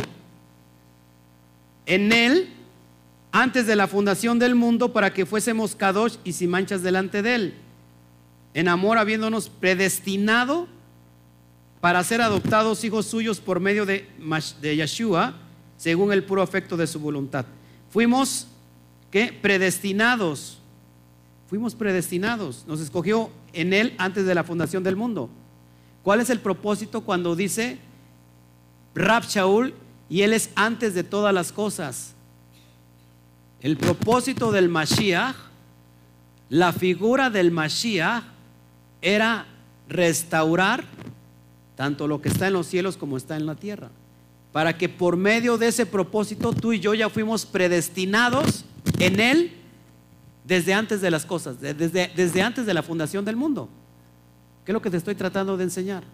[1.87, 2.49] en él
[3.31, 7.35] antes de la fundación del mundo para que fuésemos kadosh y sin manchas delante de
[7.35, 7.55] él.
[8.55, 10.69] En amor habiéndonos predestinado
[11.81, 14.09] para ser adoptados hijos suyos por medio de,
[14.61, 15.35] de Yeshua,
[15.77, 17.45] según el puro afecto de su voluntad.
[17.91, 18.47] Fuimos
[19.11, 19.33] ¿qué?
[19.33, 20.59] predestinados.
[21.49, 22.65] Fuimos predestinados.
[22.67, 25.29] Nos escogió en él antes de la fundación del mundo.
[26.03, 27.79] ¿Cuál es el propósito cuando dice
[28.95, 29.75] Rab Shaul
[30.09, 32.15] y él es antes de todas las cosas?
[33.61, 35.37] El propósito del Mashiach,
[36.51, 38.23] la figura del Mashiach
[39.01, 39.47] era
[39.89, 40.85] restaurar
[41.77, 43.91] tanto lo que está en los cielos como está en la tierra.
[44.53, 48.65] Para que por medio de ese propósito tú y yo ya fuimos predestinados
[48.99, 49.53] en Él
[50.45, 53.69] desde antes de las cosas, desde, desde antes de la fundación del mundo.
[54.65, 56.05] ¿Qué es lo que te estoy tratando de enseñar?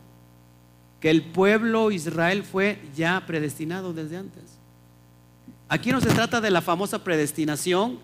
[1.01, 4.43] Que el pueblo Israel fue ya predestinado desde antes.
[5.69, 7.99] Aquí no se trata de la famosa predestinación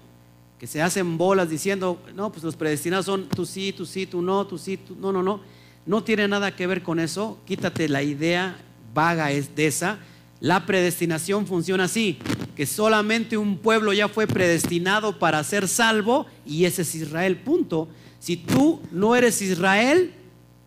[0.58, 4.22] que se hacen bolas diciendo, no, pues los predestinados son tú sí, tú sí, tú
[4.22, 5.40] no, tú sí, tú no, no, no.
[5.84, 7.38] No tiene nada que ver con eso.
[7.44, 8.56] Quítate la idea
[8.94, 9.98] vaga de esa.
[10.40, 12.18] La predestinación funciona así,
[12.54, 17.88] que solamente un pueblo ya fue predestinado para ser salvo y ese es Israel, punto.
[18.20, 20.12] Si tú no eres Israel,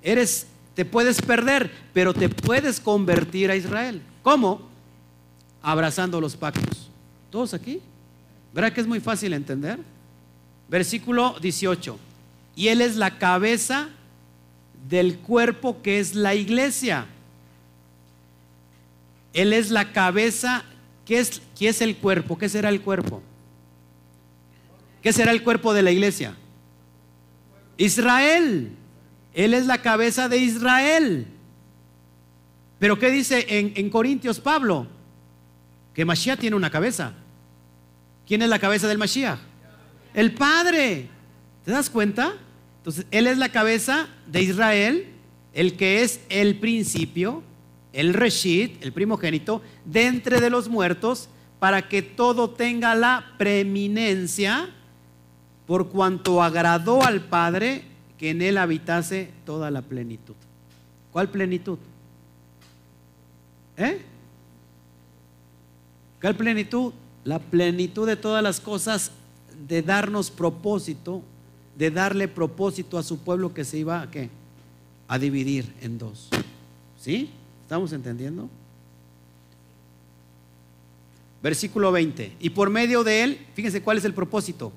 [0.01, 0.47] eres
[0.79, 4.01] te puedes perder, pero te puedes convertir a Israel.
[4.23, 4.61] ¿Cómo?
[5.61, 6.89] Abrazando los pactos.
[7.29, 7.81] ¿Todos aquí?
[8.53, 9.77] ¿Verdad que es muy fácil entender?
[10.69, 11.99] Versículo 18.
[12.55, 13.89] Y él es la cabeza
[14.87, 17.07] del cuerpo que es la iglesia.
[19.39, 20.65] Él es la cabeza.
[21.05, 22.37] ¿Qué es, ¿Qué es el cuerpo?
[22.37, 23.23] ¿Qué será el cuerpo?
[25.01, 26.35] ¿Qué será el cuerpo de la iglesia?
[27.77, 28.71] Israel.
[29.33, 31.25] Él es la cabeza de Israel.
[32.79, 34.87] Pero ¿qué dice en, en Corintios Pablo?
[35.93, 37.13] Que Mashiach tiene una cabeza.
[38.27, 39.39] ¿Quién es la cabeza del Mashiach?
[40.13, 41.07] El Padre.
[41.63, 42.33] ¿Te das cuenta?
[42.79, 45.07] Entonces, Él es la cabeza de Israel,
[45.53, 47.41] el que es el principio,
[47.93, 51.29] el Reshit, el primogénito, de entre de los muertos,
[51.59, 54.69] para que todo tenga la preeminencia,
[55.65, 57.83] por cuanto agradó al Padre
[58.17, 60.35] que en Él habitase toda la plenitud.
[61.11, 61.77] ¿Cuál plenitud?
[63.77, 64.01] ¿Eh?
[66.21, 66.93] ¿Cuál plenitud?
[67.23, 69.11] La plenitud de todas las cosas
[69.67, 71.21] de darnos propósito
[71.79, 74.29] de darle propósito a su pueblo que se iba a qué?
[75.07, 76.27] A dividir en dos.
[76.99, 77.29] ¿Sí?
[77.69, 78.49] ¿Estamos entendiendo?
[81.43, 82.37] Versículo 20.
[82.39, 84.73] Y por medio de él, fíjense cuál es el propósito.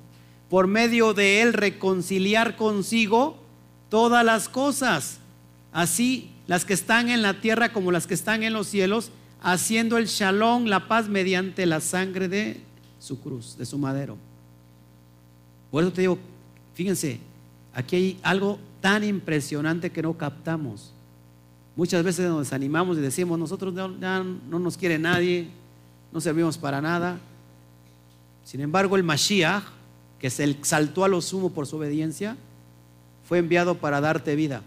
[0.50, 3.38] Por medio de él reconciliar consigo
[3.88, 5.20] todas las cosas,
[5.72, 9.96] así las que están en la tierra como las que están en los cielos, haciendo
[9.96, 12.60] el shalom, la paz mediante la sangre de
[12.98, 14.18] su cruz, de su madero.
[15.70, 16.18] Por eso te digo,
[16.74, 17.20] Fíjense,
[17.72, 20.92] aquí hay algo tan impresionante que no captamos.
[21.74, 25.48] Muchas veces nos desanimamos y decimos, nosotros ya no nos quiere nadie,
[26.12, 27.18] no servimos para nada.
[28.44, 29.64] Sin embargo, el Mashiach,
[30.18, 32.36] que se exaltó a lo sumo por su obediencia,
[33.24, 34.62] fue enviado para darte vida,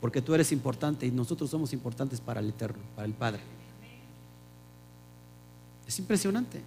[0.00, 3.40] porque tú eres importante y nosotros somos importantes para el Eterno, para el Padre.
[5.86, 6.60] Es impresionante.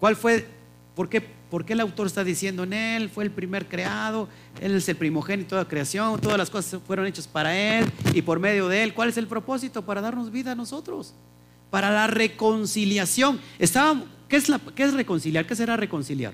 [0.00, 0.46] ¿Cuál fue
[0.94, 1.26] ¿Por qué,
[1.74, 3.10] el autor está diciendo en él?
[3.10, 4.26] Fue el primer creado,
[4.60, 8.22] él es el primogénito de la creación, todas las cosas fueron hechas para él y
[8.22, 8.94] por medio de él.
[8.94, 9.82] ¿Cuál es el propósito?
[9.82, 11.12] Para darnos vida a nosotros,
[11.70, 13.38] para la reconciliación.
[13.58, 15.46] ¿qué, es la, ¿Qué es reconciliar?
[15.46, 16.32] ¿Qué será reconciliar?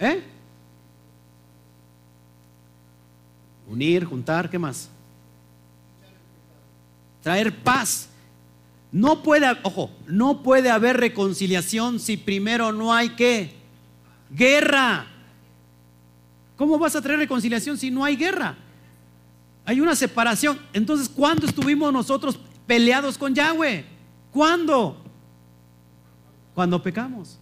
[0.00, 0.20] ¿Eh?
[3.68, 4.88] Unir, juntar, ¿qué más?
[7.22, 8.09] Traer paz.
[8.92, 13.52] No puede, ojo, no puede haber reconciliación si primero no hay qué?
[14.30, 15.06] Guerra.
[16.56, 18.56] ¿Cómo vas a traer reconciliación si no hay guerra?
[19.64, 20.58] Hay una separación.
[20.72, 23.84] Entonces, ¿cuándo estuvimos nosotros peleados con Yahweh?
[24.32, 24.96] ¿Cuándo?
[26.54, 27.38] Cuando pecamos.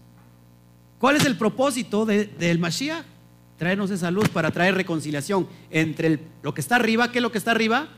[0.98, 3.04] ¿Cuál es el propósito del Mashiach?
[3.56, 7.38] Traernos esa luz para traer reconciliación entre lo que está arriba, ¿qué es lo que
[7.38, 7.88] está arriba?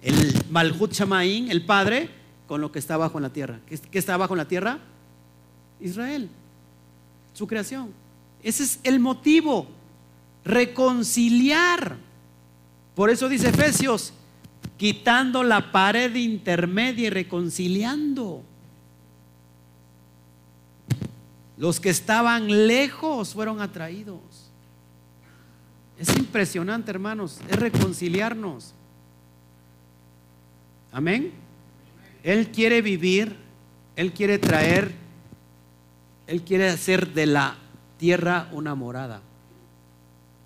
[0.00, 0.14] El
[0.50, 2.08] Malhut Shamaín, el Padre,
[2.46, 3.60] con lo que está abajo en la tierra.
[3.66, 4.78] ¿Qué, está abajo en la tierra?
[5.80, 6.28] Israel,
[7.32, 7.90] su creación.
[8.42, 9.66] Ese es el motivo,
[10.44, 11.96] reconciliar.
[12.94, 14.12] Por eso dice Efesios,
[14.76, 18.42] quitando la pared intermedia y reconciliando.
[21.56, 24.20] Los que estaban lejos fueron atraídos.
[25.98, 28.74] Es impresionante, hermanos, es reconciliarnos.
[30.90, 31.41] Amén.
[32.22, 33.36] Él quiere vivir,
[33.96, 34.92] Él quiere traer,
[36.26, 37.56] Él quiere hacer de la
[37.98, 39.20] tierra una morada.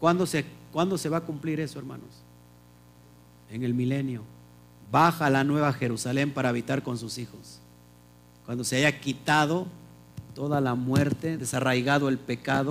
[0.01, 2.09] ¿Cuándo se, ¿Cuándo se va a cumplir eso, hermanos?
[3.51, 4.23] En el milenio.
[4.91, 7.61] Baja la nueva Jerusalén para habitar con sus hijos.
[8.45, 9.67] Cuando se haya quitado
[10.35, 12.71] toda la muerte, desarraigado el pecado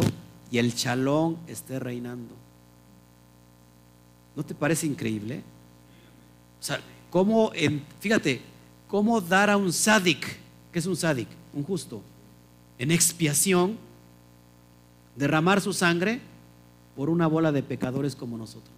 [0.51, 2.33] y el chalón esté reinando.
[4.35, 5.41] ¿No te parece increíble?
[6.59, 6.79] O sea,
[7.09, 7.51] cómo,
[7.99, 8.41] fíjate,
[8.87, 10.37] cómo dar a un sádic,
[10.71, 11.27] ¿qué es un sádic?
[11.53, 12.01] Un justo,
[12.77, 13.77] en expiación,
[15.15, 16.21] derramar su sangre
[16.95, 18.73] por una bola de pecadores como nosotros.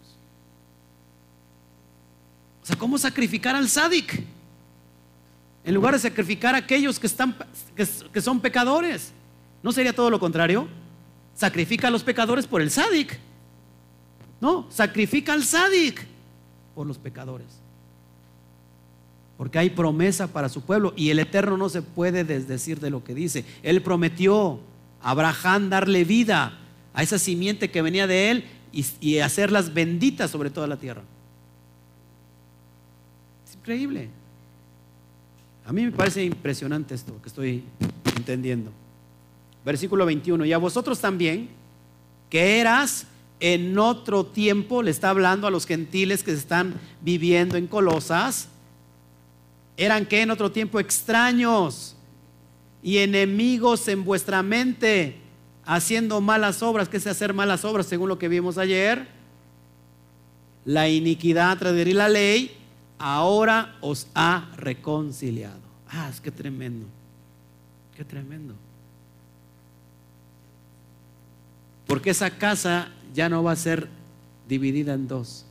[2.63, 4.23] O sea, ¿cómo sacrificar al sádic?
[5.63, 7.35] En lugar de sacrificar a aquellos que, están,
[7.75, 9.11] que, son pecadores.
[9.63, 10.67] ¿No sería todo lo contrario?
[11.35, 13.19] Sacrifica a los pecadores por el sádic.
[14.39, 16.05] No, sacrifica al sádic
[16.75, 17.47] por los pecadores.
[19.38, 23.03] Porque hay promesa para su pueblo y el Eterno no se puede desdecir de lo
[23.03, 23.45] que dice.
[23.61, 24.59] Él prometió
[25.01, 26.57] a Abraham darle vida
[26.93, 31.03] a esa simiente que venía de él y, hacerlas benditas sobre toda la tierra.
[33.47, 34.09] Es increíble.
[35.65, 37.63] A mí me parece impresionante esto que estoy
[38.15, 38.71] entendiendo.
[39.65, 40.45] Versículo 21.
[40.45, 41.49] Y a vosotros también,
[42.29, 43.05] que eras
[43.39, 48.49] en otro tiempo, le está hablando a los gentiles que están viviendo en Colosas,
[49.78, 51.95] eran que en otro tiempo extraños
[52.82, 55.17] y enemigos en vuestra mente,
[55.65, 56.89] haciendo malas obras.
[56.89, 59.07] ¿Qué es hacer malas obras según lo que vimos ayer?
[60.65, 62.57] La iniquidad, transgredir la ley,
[62.97, 65.59] ahora os ha reconciliado.
[65.89, 66.88] Ah, es que tremendo.
[67.95, 68.55] Qué tremendo.
[71.88, 73.88] Porque esa casa ya no va a ser
[74.47, 75.45] dividida en dos,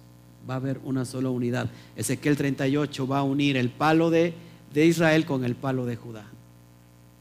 [0.49, 1.69] va a haber una sola unidad.
[1.97, 4.35] Ezequiel 38 va a unir el palo de,
[4.73, 6.25] de Israel con el palo de Judá.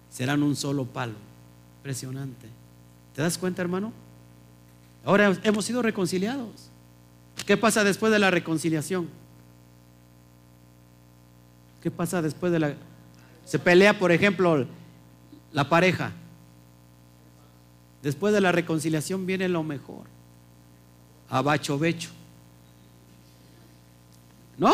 [0.10, 1.16] Serán un solo palo.
[1.80, 2.48] Impresionante.
[3.16, 3.92] ¿Te das cuenta, hermano?
[5.04, 6.70] Ahora hemos sido reconciliados.
[7.46, 9.08] ¿Qué pasa después de la reconciliación?
[11.82, 12.74] ¿Qué pasa después de la...
[13.46, 14.66] Se pelea, por ejemplo,
[15.54, 16.12] la pareja.
[18.02, 20.06] Después de la reconciliación viene lo mejor.
[21.30, 22.10] Abacho becho.
[24.58, 24.74] ¿No?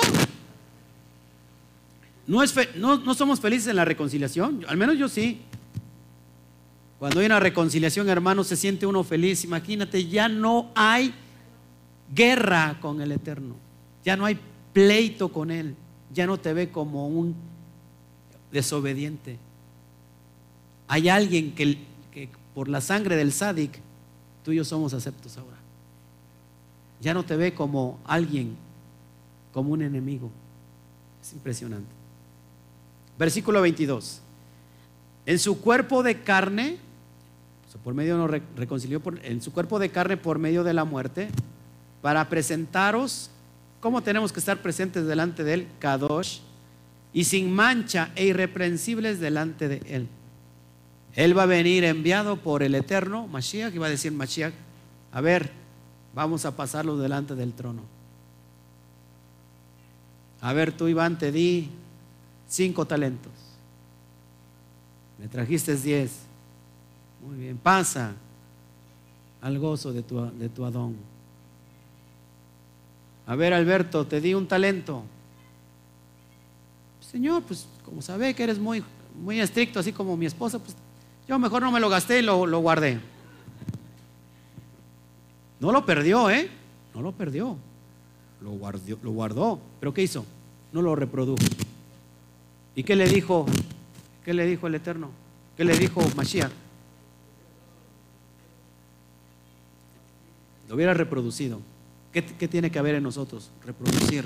[2.28, 4.64] ¿No, es no, no somos felices en la reconciliación?
[4.68, 5.42] Al menos yo sí.
[7.00, 9.44] Cuando hay una reconciliación, hermano, se siente uno feliz.
[9.44, 11.14] Imagínate, ya no hay
[12.14, 13.56] guerra con el Eterno.
[14.06, 14.40] Ya no hay
[14.74, 15.76] pleito con Él
[16.14, 17.36] ya no te ve como un
[18.52, 19.38] desobediente.
[20.88, 21.78] Hay alguien que,
[22.54, 23.80] por la sangre del sádic,
[24.44, 25.58] tú y yo somos aceptos ahora.
[27.00, 28.56] Ya no te ve como alguien,
[29.54, 30.30] como un enemigo.
[31.22, 31.90] Es impresionante.
[33.18, 34.22] Versículo 22.
[35.26, 36.78] En su cuerpo de carne,
[37.84, 41.30] por medio nos reconcilió en su cuerpo de carne por medio de la muerte,
[42.02, 43.30] para presentaros
[43.82, 45.68] ¿Cómo tenemos que estar presentes delante de Él?
[45.80, 46.40] Kadosh.
[47.14, 50.08] Y sin mancha e irreprensibles delante de Él.
[51.14, 54.54] Él va a venir enviado por el eterno Mashiach, y va a decir Mashiach,
[55.12, 55.52] a ver,
[56.16, 57.82] vamos a pasarlo delante del trono.
[60.42, 61.70] A ver, tú Iván, te di
[62.48, 63.32] cinco talentos.
[65.20, 66.12] Me trajiste diez.
[67.24, 68.14] Muy bien, pasa
[69.42, 70.96] al gozo de tu, de tu Adón.
[73.28, 75.04] A ver, Alberto, te di un talento.
[77.00, 78.84] Señor, pues como sabe que eres muy,
[79.22, 80.76] muy estricto, así como mi esposa, pues
[81.28, 83.00] yo mejor no me lo gasté y lo, lo guardé.
[85.60, 86.50] No lo perdió, ¿eh?
[86.96, 87.58] No lo perdió.
[88.42, 89.60] Lo guardó, lo guardó.
[89.80, 90.26] ¿Pero qué hizo?
[90.72, 91.44] No lo reprodujo.
[92.76, 93.46] ¿Y qué le dijo?
[94.26, 95.10] ¿Qué le dijo el Eterno?
[95.58, 96.52] ¿Qué le dijo Mashiach?
[100.68, 101.60] Lo hubiera reproducido.
[102.14, 103.52] ¿Qué, tiene que haber en nosotros?
[103.66, 104.26] Reproducir.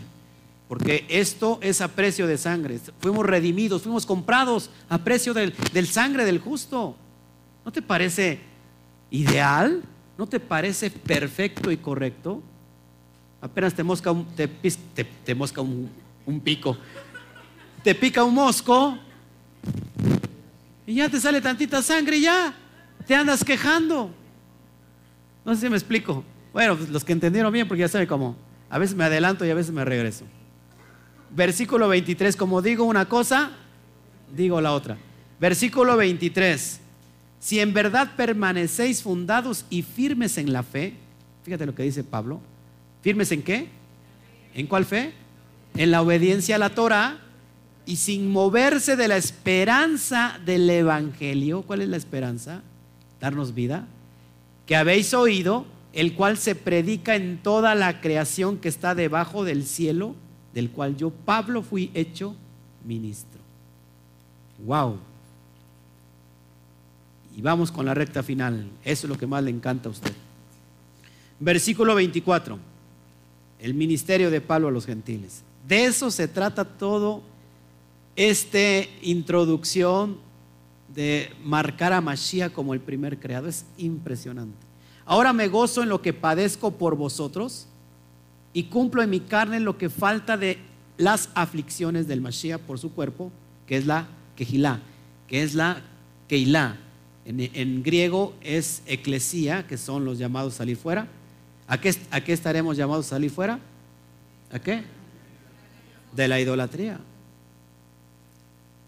[0.68, 2.80] Porque esto es a precio de sangre.
[2.99, 5.53] Fuimos redimidos, fuimos comprados a precio del,
[5.88, 6.95] sangre del justo.
[7.63, 8.39] ¿No te parece
[9.11, 9.84] ideal?
[10.18, 12.41] ¿No te parece perfecto y correcto?
[13.46, 15.89] Apenas te mosca un, te, mosca un,
[16.26, 16.76] un pico.
[17.84, 18.98] Te pica un mosco
[20.88, 22.56] Y ya te sale tantita sangre ya
[23.06, 24.10] te andas quejando.
[25.43, 26.24] No sé si me explico.
[26.54, 28.36] Bueno, pues los que entendieron bien, porque ya saben cómo.
[28.68, 30.26] A veces me adelanto y a veces me regreso.
[31.30, 33.52] Versículo 23, como digo una cosa,
[34.36, 34.98] digo la otra.
[35.39, 36.80] Versículo 23,
[37.39, 40.96] si en verdad permanecéis fundados y firmes en la fe,
[41.43, 42.41] fíjate lo que dice Pablo,
[43.06, 43.68] firmes en qué?
[44.56, 45.14] ¿En cuál fe?
[45.76, 47.20] En la obediencia a la Torah
[47.86, 51.62] y sin moverse de la esperanza del Evangelio.
[51.62, 52.64] ¿Cuál es la esperanza?
[53.22, 53.86] Darnos vida.
[54.66, 59.68] Que habéis oído, el cual se predica en toda la creación que está debajo del
[59.68, 60.16] cielo,
[60.56, 62.36] del cual yo, Pablo, fui hecho
[62.84, 63.39] ministro.
[64.66, 64.97] Wow.
[67.38, 68.68] Y vamos con la recta final.
[68.84, 70.14] Eso es lo que más le encanta a usted.
[71.39, 72.74] Versículo 24.
[73.66, 75.41] El ministerio de Pablo a los gentiles.
[75.68, 77.24] De eso se trata todo
[78.16, 78.59] esta
[79.01, 80.20] introducción
[80.93, 83.47] de marcar a Mashiach como el primer creado.
[83.47, 84.55] Es impresionante.
[85.03, 87.66] Ahora me gozo en lo que padezco por vosotros
[88.53, 90.59] y cumplo en mi carne lo que falta de
[90.99, 93.32] las aflicciones del Mashiach por su cuerpo,
[93.66, 94.05] que es la
[94.36, 94.80] quejilá,
[95.28, 95.82] que es la
[96.28, 96.78] keilá.
[97.26, 101.07] En, griego es eclesía, que son los llamados salir fuera.
[101.68, 103.59] ¿A qué, ¿A qué estaremos llamados a salir fuera?
[104.51, 104.84] ¿A qué?
[106.13, 106.99] De la idolatría.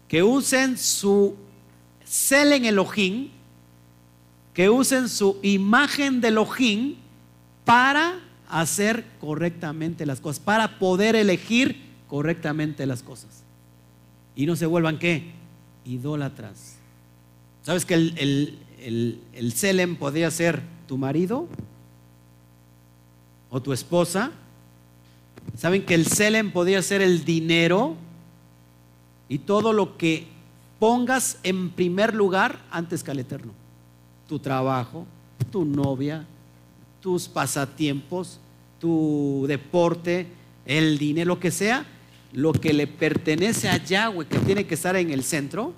[0.06, 1.36] Que usen su
[2.04, 3.30] Selen Elohim,
[4.54, 6.96] que usen su imagen de Elohim
[7.64, 13.42] para hacer correctamente las cosas, para poder elegir correctamente las cosas.
[14.34, 15.32] Y no se vuelvan qué?
[15.84, 16.76] Idólatras.
[17.62, 21.48] ¿Sabes que el, el, Selem podría ser tu marido
[23.50, 24.30] o tu esposa?
[25.56, 27.96] ¿Saben que el Selem podría ser el dinero
[29.28, 30.26] y todo lo que
[30.78, 33.52] pongas en primer lugar antes que al Eterno?
[34.28, 35.06] Tu trabajo,
[35.50, 36.26] tu novia,
[37.00, 38.38] tus pasatiempos,
[38.78, 40.26] tu deporte,
[40.66, 41.86] el dinero, lo que sea,
[42.32, 45.72] lo que le pertenece a Yahweh, que tiene que estar en el centro,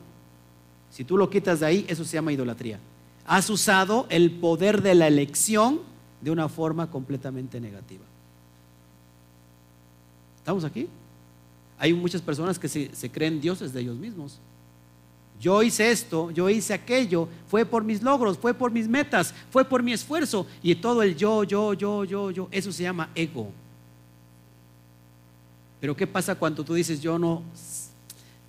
[0.90, 2.80] si tú lo quitas de ahí, eso se llama idolatría.
[3.24, 5.80] Has usado el poder de la elección
[6.20, 8.04] de una forma completamente negativa.
[10.38, 10.88] ¿Estamos aquí?
[11.78, 14.38] Hay muchas personas que se, creen dioses de ellos mismos.
[15.40, 19.64] Yo hice esto, yo hice aquello, fue por mis logros, fue por mis metas, fue
[19.64, 20.46] por mi esfuerzo.
[20.62, 23.50] Y todo el yo, yo, yo, yo, yo, eso se llama ego.
[25.80, 27.42] Pero ¿qué pasa cuando tú dices, yo no,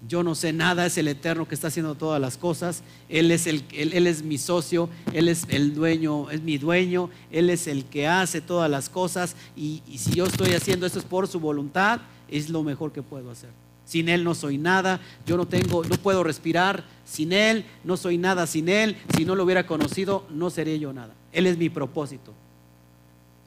[0.08, 3.46] yo no sé nada, es el Eterno que está haciendo todas las cosas, Él es,
[3.46, 7.86] el, él, es mi socio, Él es el dueño, es mi dueño, Él es el
[7.86, 12.02] que hace todas las cosas y, si yo estoy haciendo esto es por su voluntad,
[12.28, 13.50] es lo mejor que puedo hacer.
[13.86, 18.18] Sin Él no soy nada, yo no tengo, no puedo respirar sin Él, no soy
[18.18, 21.14] nada sin Él, si no lo hubiera conocido no sería yo nada.
[21.32, 22.34] Él es mi propósito.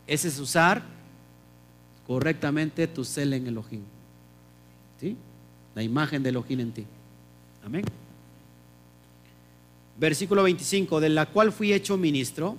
[0.06, 0.82] Ese es usar
[2.06, 3.82] correctamente tu cel en Elohim.
[5.00, 5.16] ¿Sí?
[5.74, 6.86] La imagen de Elohim en ti.
[7.64, 7.84] Amén.
[9.98, 12.56] Versículo 25, de la cual fui hecho ministro,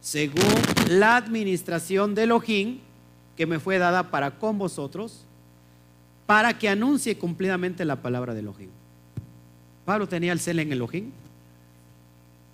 [0.00, 0.44] según
[0.88, 2.78] la administración de Elohim
[3.36, 5.24] que me fue dada para con vosotros,
[6.26, 8.70] para que anuncie cumplidamente la palabra de Elohim.
[9.84, 11.10] Pablo tenía el cel en Elohim.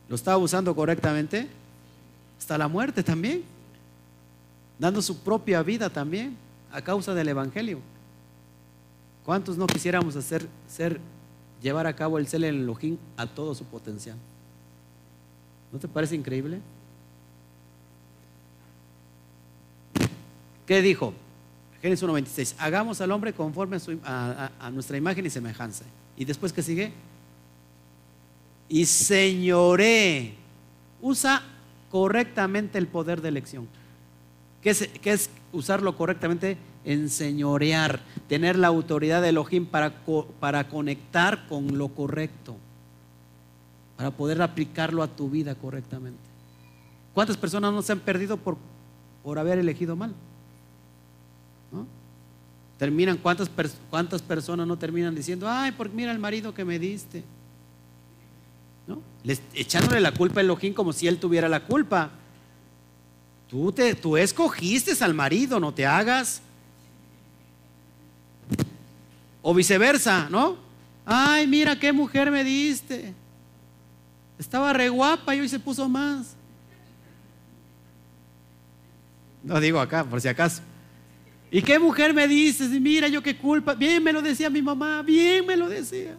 [0.09, 1.47] ¿Lo estaba usando correctamente?
[2.39, 3.43] Hasta la muerte también
[4.79, 6.37] dando su propia vida también
[6.73, 7.81] a causa del Evangelio.
[9.29, 10.49] ¿Cuántos no quisiéramos hacer,
[11.61, 14.17] llevar a cabo el cel en Elohim a todo su potencial?
[15.71, 16.61] ¿No te parece increíble?
[20.65, 21.13] ¿Qué dijo?
[21.83, 25.85] Génesis 1.26, hagamos al hombre conforme a, a, nuestra imagen y semejanza.
[26.17, 26.91] ¿Y después qué sigue?
[28.67, 30.37] Y señoré,
[31.03, 31.43] usa
[31.91, 33.69] correctamente el poder de elección.
[34.63, 36.57] ¿Qué es, usarlo correctamente?
[36.89, 39.93] Enseñorear, tener la autoridad de Elohim para,
[40.41, 42.57] para conectar con lo correcto,
[43.99, 46.19] para poder aplicarlo a tu vida correctamente.
[47.13, 48.57] ¿Cuántas personas no se han perdido por,
[49.23, 50.15] por haber elegido mal?
[52.79, 53.51] Terminan, ¿cuántas,
[53.91, 57.23] ¿cuántas personas no terminan diciendo, ay, porque mira el marido que me diste?
[58.87, 59.03] ¿No?
[59.53, 62.11] Echándole la culpa a Elohim como si él tuviera la culpa.
[63.51, 66.41] Tú, te, tú escogiste al marido, no te hagas.
[69.51, 70.59] O viceversa, ¿no?
[71.07, 73.15] Ay, mira qué mujer me diste.
[74.39, 76.37] Estaba re guapa y hoy se puso más.
[79.43, 80.61] No digo acá, por si acaso.
[81.51, 82.69] ¿Y qué mujer me dices?
[82.79, 83.73] mira yo qué culpa.
[83.73, 86.15] Bien me lo decía mi mamá, bien me lo decía.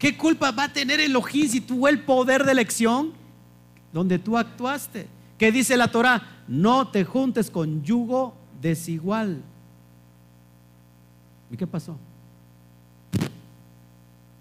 [0.00, 3.12] ¿Qué culpa va a tener Elohim si tuvo el poder de elección
[3.92, 5.06] donde tú actuaste?
[5.38, 6.42] ¿Qué dice la Torah?
[6.48, 9.44] No te juntes con yugo desigual.
[11.50, 11.96] ¿Y qué pasó?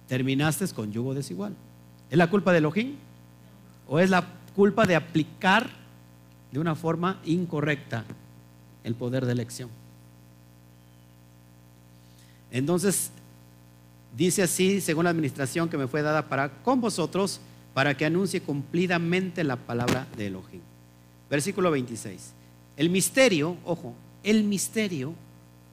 [0.07, 1.53] Terminaste con yugo desigual.
[2.09, 2.95] ¿Es la culpa de Elohim?
[3.87, 4.25] ¿O es la
[4.55, 5.69] culpa de aplicar
[6.51, 8.05] de una forma incorrecta
[8.83, 9.69] el poder de elección?
[12.51, 13.11] Entonces,
[14.15, 17.41] dice así, según la administración que me fue dada para con vosotros,
[17.73, 20.61] para que anuncie cumplidamente la palabra de Elohim.
[21.29, 22.31] Versículo 26.
[22.77, 25.13] El misterio, ojo, el misterio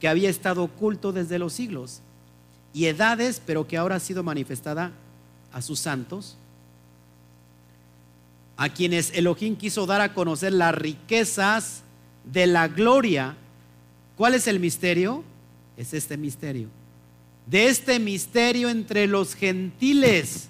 [0.03, 2.01] que había estado oculto desde los siglos
[2.75, 4.91] y edades, pero que ahora ha sido manifestada
[5.53, 6.37] a sus santos,
[8.57, 11.85] a quienes Elohim quiso dar a conocer las riquezas
[12.25, 13.37] de la gloria.
[14.17, 15.23] ¿Cuál es el misterio?
[15.77, 16.67] es este misterio.
[17.47, 20.49] De este misterio entre los gentiles,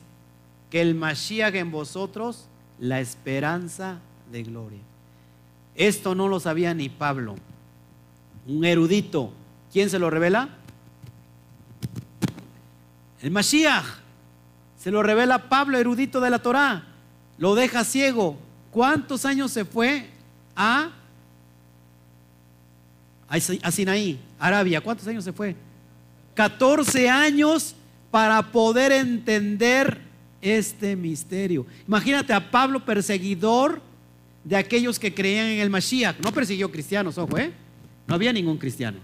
[0.70, 2.46] que el Mashiach en vosotros,
[2.80, 3.98] la esperanza
[4.32, 4.80] de gloria.
[5.74, 7.36] Esto no lo sabía ni Pablo,
[8.46, 9.34] un erudito.
[9.72, 10.48] ¿Quién se lo revela?
[13.20, 13.84] El Mashiach.
[14.78, 16.84] Se lo revela Pablo, erudito de la Torá.
[17.38, 18.36] Lo deja ciego.
[18.70, 20.10] ¿Cuántos años se fue
[20.56, 20.90] a
[23.62, 24.82] a Sinaí, Arabia.
[24.82, 25.56] ¿Cuántos años se fue?
[26.34, 27.74] 14 años
[28.10, 30.02] para poder entender
[30.42, 31.66] este misterio.
[31.88, 33.80] Imagínate a Pablo perseguidor
[34.44, 36.18] de aquellos que creían en el Mashiach.
[36.22, 37.52] No persiguió cristianos, ojo, ¿eh?
[38.06, 38.98] No había ningún cristiano.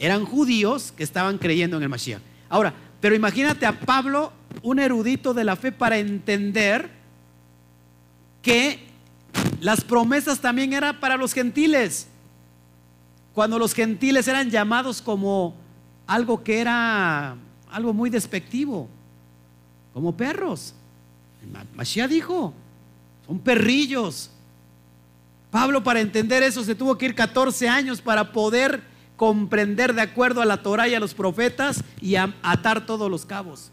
[0.00, 2.22] Eran judíos que estaban creyendo en el Mashiach.
[2.48, 4.32] Ahora, pero imagínate a Pablo,
[4.62, 6.90] un erudito de la fe, para entender
[8.42, 8.80] que
[9.60, 12.08] las promesas también eran para los gentiles
[13.34, 15.54] cuando los gentiles eran llamados como
[16.06, 17.36] algo que era
[17.70, 18.88] algo muy despectivo,
[19.94, 20.74] como perros.
[21.74, 22.52] Mashiach dijo,
[23.26, 24.30] son perrillos.
[25.50, 28.82] Pablo para entender eso se tuvo que ir 14 años para poder
[29.20, 33.70] comprender de acuerdo a la Torah y a los profetas y atar todos los cabos.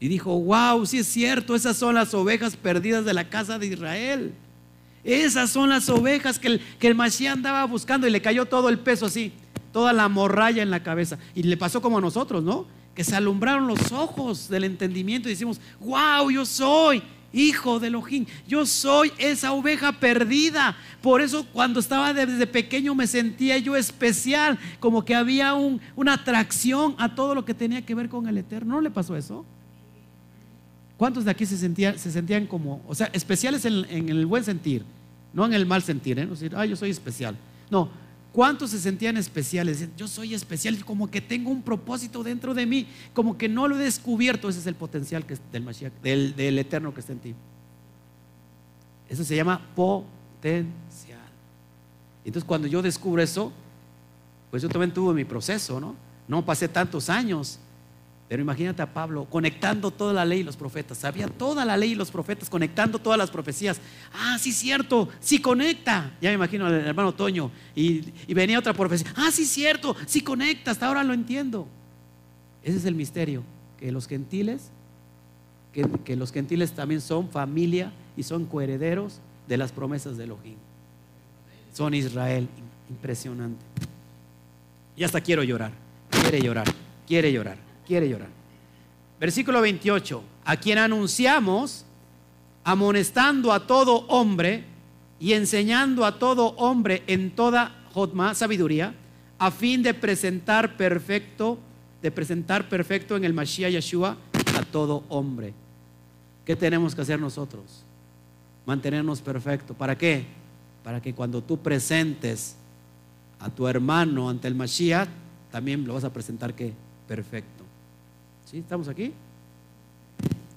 [0.00, 3.66] Y dijo, wow, sí es cierto, esas son las ovejas perdidas de la casa de
[3.66, 4.32] Israel.
[5.04, 8.70] Esas son las ovejas que el, que el Mashiach andaba buscando y le cayó todo
[8.70, 9.30] el peso así,
[9.74, 11.18] toda la morralla en la cabeza.
[11.34, 12.66] Y le pasó como a nosotros, ¿no?
[12.94, 17.02] Que se alumbraron los ojos del entendimiento y decimos, wow, yo soy
[17.32, 20.76] hijo de Elohim, yo soy esa oveja perdida.
[21.02, 26.94] Por eso cuando estaba desde pequeño me sentía yo especial, como que había una atracción
[26.98, 28.74] a todo lo que tenía que ver con el Eterno.
[28.74, 29.44] ¿No le pasó eso?
[30.96, 34.82] ¿Cuántos de aquí se sentían, se sentían como, o sea, especiales en, el buen sentir,
[35.32, 36.24] no en el mal sentir, ¿eh?
[36.24, 37.36] No decir, ah, yo soy especial.
[37.70, 37.88] No,
[38.32, 39.88] ¿cuántos se sentían especiales?
[39.96, 43.76] Yo soy especial, como que tengo un propósito dentro de mí, como que no lo
[43.78, 44.48] he descubierto.
[44.48, 45.36] Ese es el potencial que
[46.02, 47.34] del, del eterno que está en ti.
[49.08, 51.18] Eso se llama potencial.
[52.24, 53.52] Entonces, cuando yo descubro eso,
[54.50, 55.94] pues yo también tuve mi proceso, ¿no?
[56.26, 57.58] No pasé tantos años
[58.28, 60.98] pero imagínate a Pablo conectando toda la ley y los profetas.
[60.98, 63.80] Sabía toda la ley y los profetas, conectando todas las profecías.
[64.12, 66.14] Ah, sí, cierto, sí conecta.
[66.20, 67.50] Ya me imagino al hermano Toño.
[67.74, 69.10] Y, venía otra profecía.
[69.16, 70.72] Ah, sí, cierto, sí conecta.
[70.72, 71.66] Hasta ahora lo entiendo.
[72.62, 73.42] Ese es el misterio.
[73.80, 74.68] Que los gentiles,
[75.72, 80.56] que, que los gentiles también son familia y son coherederos de las promesas de Elohim.
[81.72, 82.46] Son Israel.
[82.90, 83.64] Impresionante.
[84.98, 85.72] Y hasta quiero llorar.
[86.10, 86.66] Quiere llorar.
[87.06, 88.28] Quiere llorar quiere llorar.
[89.18, 91.84] Versículo 28, a quien anunciamos,
[92.62, 94.64] amonestando a todo hombre
[95.18, 98.94] y enseñando a todo hombre en toda jotma, sabiduría,
[99.38, 101.58] a fin de presentar perfecto,
[102.02, 104.16] de presentar perfecto en el Mashiach Yeshua
[104.56, 105.54] a todo hombre.
[106.44, 107.84] ¿Qué tenemos que hacer nosotros?
[108.66, 109.76] Mantenernos perfectos.
[109.76, 110.24] ¿Para qué?
[110.84, 112.54] Para que cuando tú presentes
[113.40, 115.08] a tu hermano ante el Mashiach,
[115.50, 116.72] también lo vas a presentar que
[117.06, 117.57] perfecto.
[118.50, 118.58] ¿Sí?
[118.58, 119.12] ¿Estamos aquí?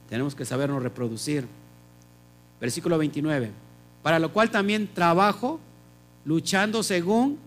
[0.08, 1.46] Tenemos que sabernos reproducir.
[2.62, 3.52] Versículo 29.
[4.02, 5.60] Para lo cual también trabajo
[6.24, 7.38] luchando según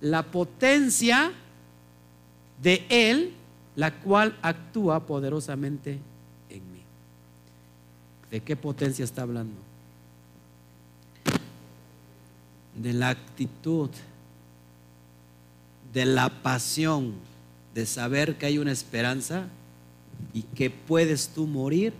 [0.00, 1.32] la potencia
[2.62, 3.32] de Él,
[3.74, 5.98] la cual actúa poderosamente
[6.48, 6.82] en mí.
[8.30, 9.56] ¿De qué potencia está hablando?
[12.76, 13.90] De la actitud,
[15.92, 17.14] de la pasión,
[17.74, 19.48] de saber que hay una esperanza
[20.32, 21.92] y que puedes tú morir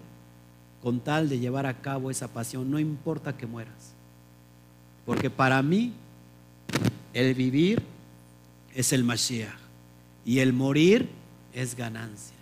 [0.82, 3.92] con tal de llevar a cabo esa pasión, no importa que mueras.
[5.04, 5.92] Porque para mí
[7.14, 7.82] el vivir
[8.74, 9.58] es el Mashiach
[10.24, 11.08] y el morir
[11.52, 12.36] es ganancia.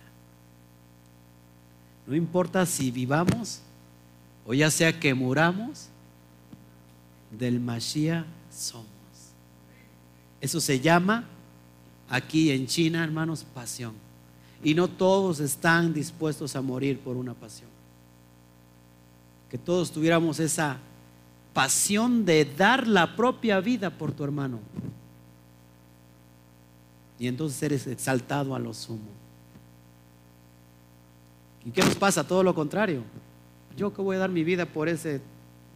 [2.05, 3.61] No importa si vivamos
[4.45, 5.89] o ya sea que muramos,
[7.37, 8.87] del Mashiach somos.
[10.39, 11.25] Eso se llama
[12.09, 14.06] aquí en China, hermanos, pasión.
[14.63, 17.69] Y no todos están dispuestos a morir por una pasión.
[19.49, 20.77] Que todos tuviéramos esa
[21.53, 24.59] pasión de dar la propia vida por tu hermano.
[27.19, 29.09] Y entonces eres exaltado a lo sumo.
[31.65, 32.25] ¿Y qué nos pasa?
[32.25, 33.03] Todo lo contrario.
[33.75, 35.21] Yo que voy a dar mi vida por ese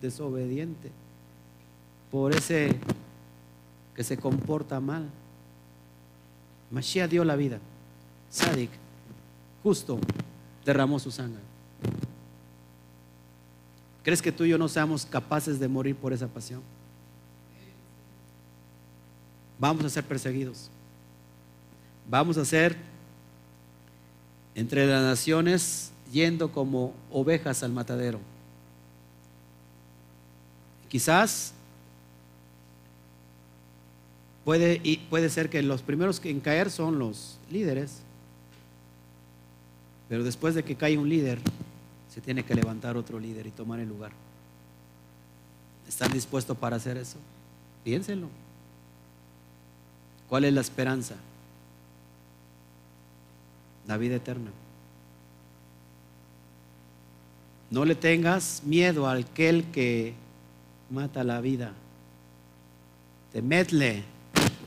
[0.01, 0.91] desobediente,
[2.09, 2.79] por ese
[3.95, 5.09] que se comporta mal.
[6.71, 7.59] Mashiach dio la vida.
[8.31, 8.71] Sadik,
[9.61, 9.99] justo,
[10.65, 11.41] derramó su sangre.
[14.03, 16.61] ¿Crees que tú y yo no seamos capaces de morir por esa pasión?
[19.59, 20.69] Vamos a ser perseguidos.
[22.09, 22.75] Vamos a ser
[24.55, 28.19] entre las naciones yendo como ovejas al matadero.
[30.89, 31.53] Quizás
[34.43, 38.01] puede, puede ser que los primeros en caer son los líderes,
[40.11, 41.39] pero después de que cae un líder,
[42.13, 44.11] se tiene que levantar otro líder y tomar el lugar.
[45.87, 47.15] ¿Están dispuestos para hacer eso?
[47.85, 48.27] Piénsenlo.
[50.27, 51.15] ¿Cuál es la esperanza?
[53.87, 54.51] La vida eterna.
[57.69, 60.13] No le tengas miedo a aquel que
[60.89, 61.71] mata la vida.
[63.31, 64.03] Temedle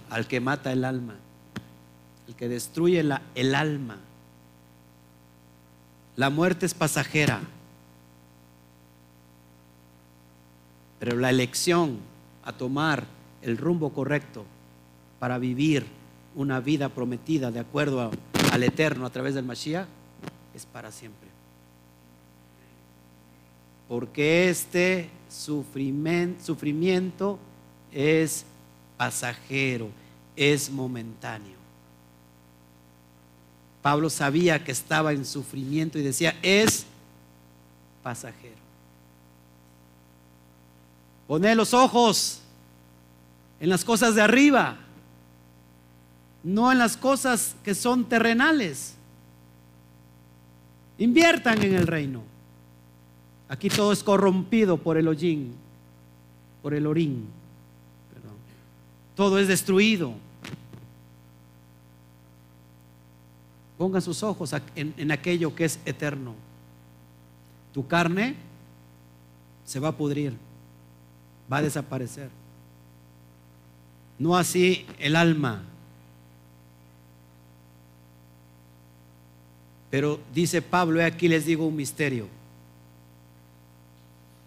[0.08, 1.16] al que mata el alma,
[2.28, 3.04] el que destruye
[3.34, 3.98] el alma.
[6.16, 7.40] La muerte es pasajera,
[11.00, 11.98] pero la elección
[12.44, 13.04] a tomar
[13.42, 14.44] el rumbo correcto
[15.18, 15.86] para vivir
[16.34, 18.10] una vida prometida de acuerdo
[18.52, 19.86] al eterno a través del Mashiach
[20.54, 21.28] es para siempre.
[23.88, 27.38] Porque este sufrimiento
[27.92, 28.46] es
[28.96, 29.90] pasajero,
[30.36, 31.53] es momentáneo.
[33.84, 36.86] Pablo sabía que estaba en sufrimiento y decía, es
[38.02, 38.56] pasajero.
[41.28, 42.40] Pone los ojos
[43.60, 44.78] en las cosas de arriba,
[46.42, 48.94] no en las cosas que son terrenales.
[50.96, 52.22] Inviertan en el reino.
[53.50, 55.54] Aquí todo es corrompido por el hollín,
[56.62, 57.26] por el orín.
[59.14, 60.14] Todo es destruido.
[63.78, 66.34] Ponga sus ojos en, aquello que es eterno.
[67.72, 68.36] Tu carne
[69.64, 70.36] se va a pudrir,
[71.52, 72.30] va a desaparecer.
[74.18, 75.62] No así el alma.
[79.90, 82.28] Pero dice Pablo, aquí les digo un misterio,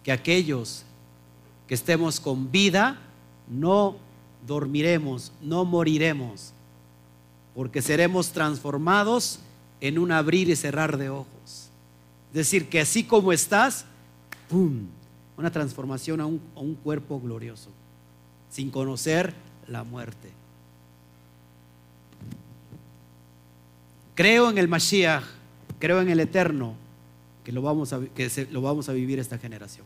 [0.02, 0.84] que aquellos
[1.66, 2.98] que estemos con vida,
[3.46, 3.96] no
[4.46, 6.52] dormiremos, no moriremos,
[7.58, 9.40] porque seremos transformados
[9.80, 11.70] en un abrir y cerrar de ojos.
[12.28, 13.84] Es decir, que así como estás,
[14.48, 14.86] ¡pum!
[15.36, 17.70] Una transformación a un, cuerpo glorioso,
[18.48, 19.34] sin conocer
[19.66, 20.30] la muerte.
[24.14, 25.24] Creo en el Mashiach,
[25.80, 26.76] creo en el Eterno,
[27.42, 29.84] que lo vamos a, que lo vamos a vivir esta generación.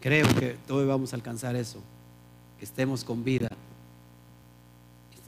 [0.00, 1.80] Creo que todos vamos a alcanzar eso,
[2.60, 3.50] que estemos con vida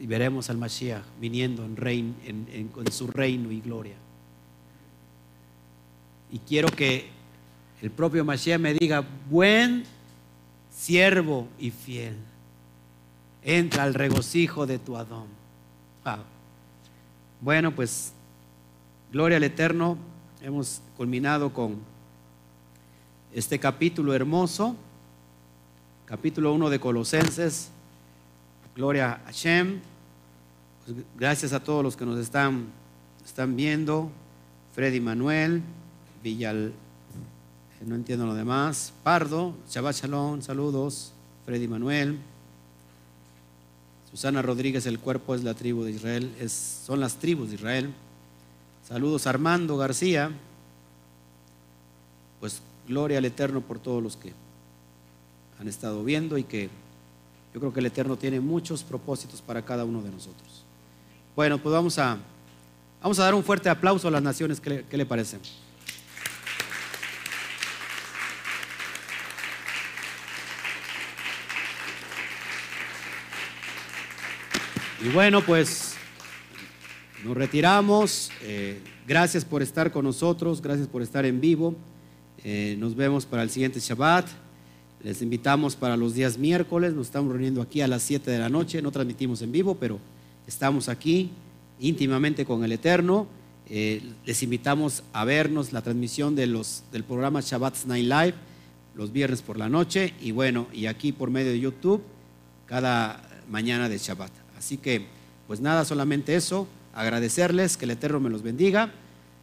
[0.03, 3.95] y veremos al Mashiach viniendo en, rein, en, su reino y gloria.
[6.33, 7.09] Y quiero que
[7.81, 9.85] el propio Mashiach me diga, buen
[10.73, 12.17] siervo y fiel,
[13.45, 15.29] entra al regocijo de tu Adón.
[16.05, 16.19] Ah.
[17.41, 18.13] Bueno, pues,
[19.13, 19.97] gloria al Eterno,
[20.41, 21.77] hemos culminado con
[23.33, 24.75] este capítulo hermoso,
[26.07, 27.71] capítulo 1 de Colosenses.
[28.75, 29.92] Gloria a Hashem.
[30.85, 32.67] Pues, gracias a todos los que nos están,
[33.25, 34.11] están viendo.
[34.75, 35.63] Freddy Manuel,
[36.23, 36.73] Villal,
[37.81, 38.93] eh, no entiendo lo demás.
[39.03, 41.13] Pardo, Shabbat Shalom, saludos.
[41.45, 42.19] Freddy Manuel.
[44.11, 47.95] Susana Rodríguez, el cuerpo es la tribu de Israel, es, son las tribus de Israel.
[48.87, 50.31] Saludos Armando García.
[52.41, 54.33] Pues Gloria al Eterno por todos los que
[55.61, 56.69] han estado viendo y que
[57.55, 60.62] yo creo que el Eterno tiene muchos propósitos para cada uno de nosotros.
[61.35, 62.19] Bueno, pues vamos a,
[63.01, 64.61] vamos a dar un fuerte aplauso a las naciones.
[64.61, 65.39] ¿Qué le, parece?
[75.03, 75.97] Y bueno, pues
[77.25, 78.31] Nos retiramos.
[78.43, 81.75] Eh, gracias por estar con nosotros, gracias por estar en vivo.
[82.45, 84.29] Eh, nos vemos para el siguiente Shabbat.
[85.03, 86.93] Les invitamos para los días miércoles.
[86.93, 88.83] Nos estamos reuniendo aquí a las 7 de la noche.
[88.83, 89.99] No transmitimos en vivo, pero
[90.47, 91.31] estamos aquí
[91.81, 93.27] íntimamente con el Eterno.
[93.69, 98.35] Eh, les invitamos a vernos la transmisión del programa Shabbat Night Live
[98.95, 102.03] los viernes por la noche y bueno, y aquí por medio de YouTube
[102.67, 104.31] cada mañana de Shabbat.
[104.57, 105.07] Así que,
[105.47, 108.93] pues nada, solamente eso, agradecerles, que el Eterno me los bendiga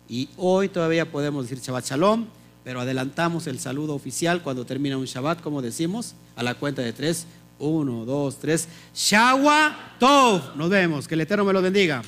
[0.08, 2.26] y hoy todavía podemos decir Shabbat Shalom,
[2.64, 6.94] pero adelantamos el saludo oficial cuando termina un Shabbat, como decimos, a la cuenta de
[6.94, 7.26] tres.
[7.60, 8.68] Uno, dos, tres.
[8.96, 10.56] Shawa Tov.
[10.56, 11.08] Nos vemos.
[11.08, 12.02] Que el Eterno me los bendiga.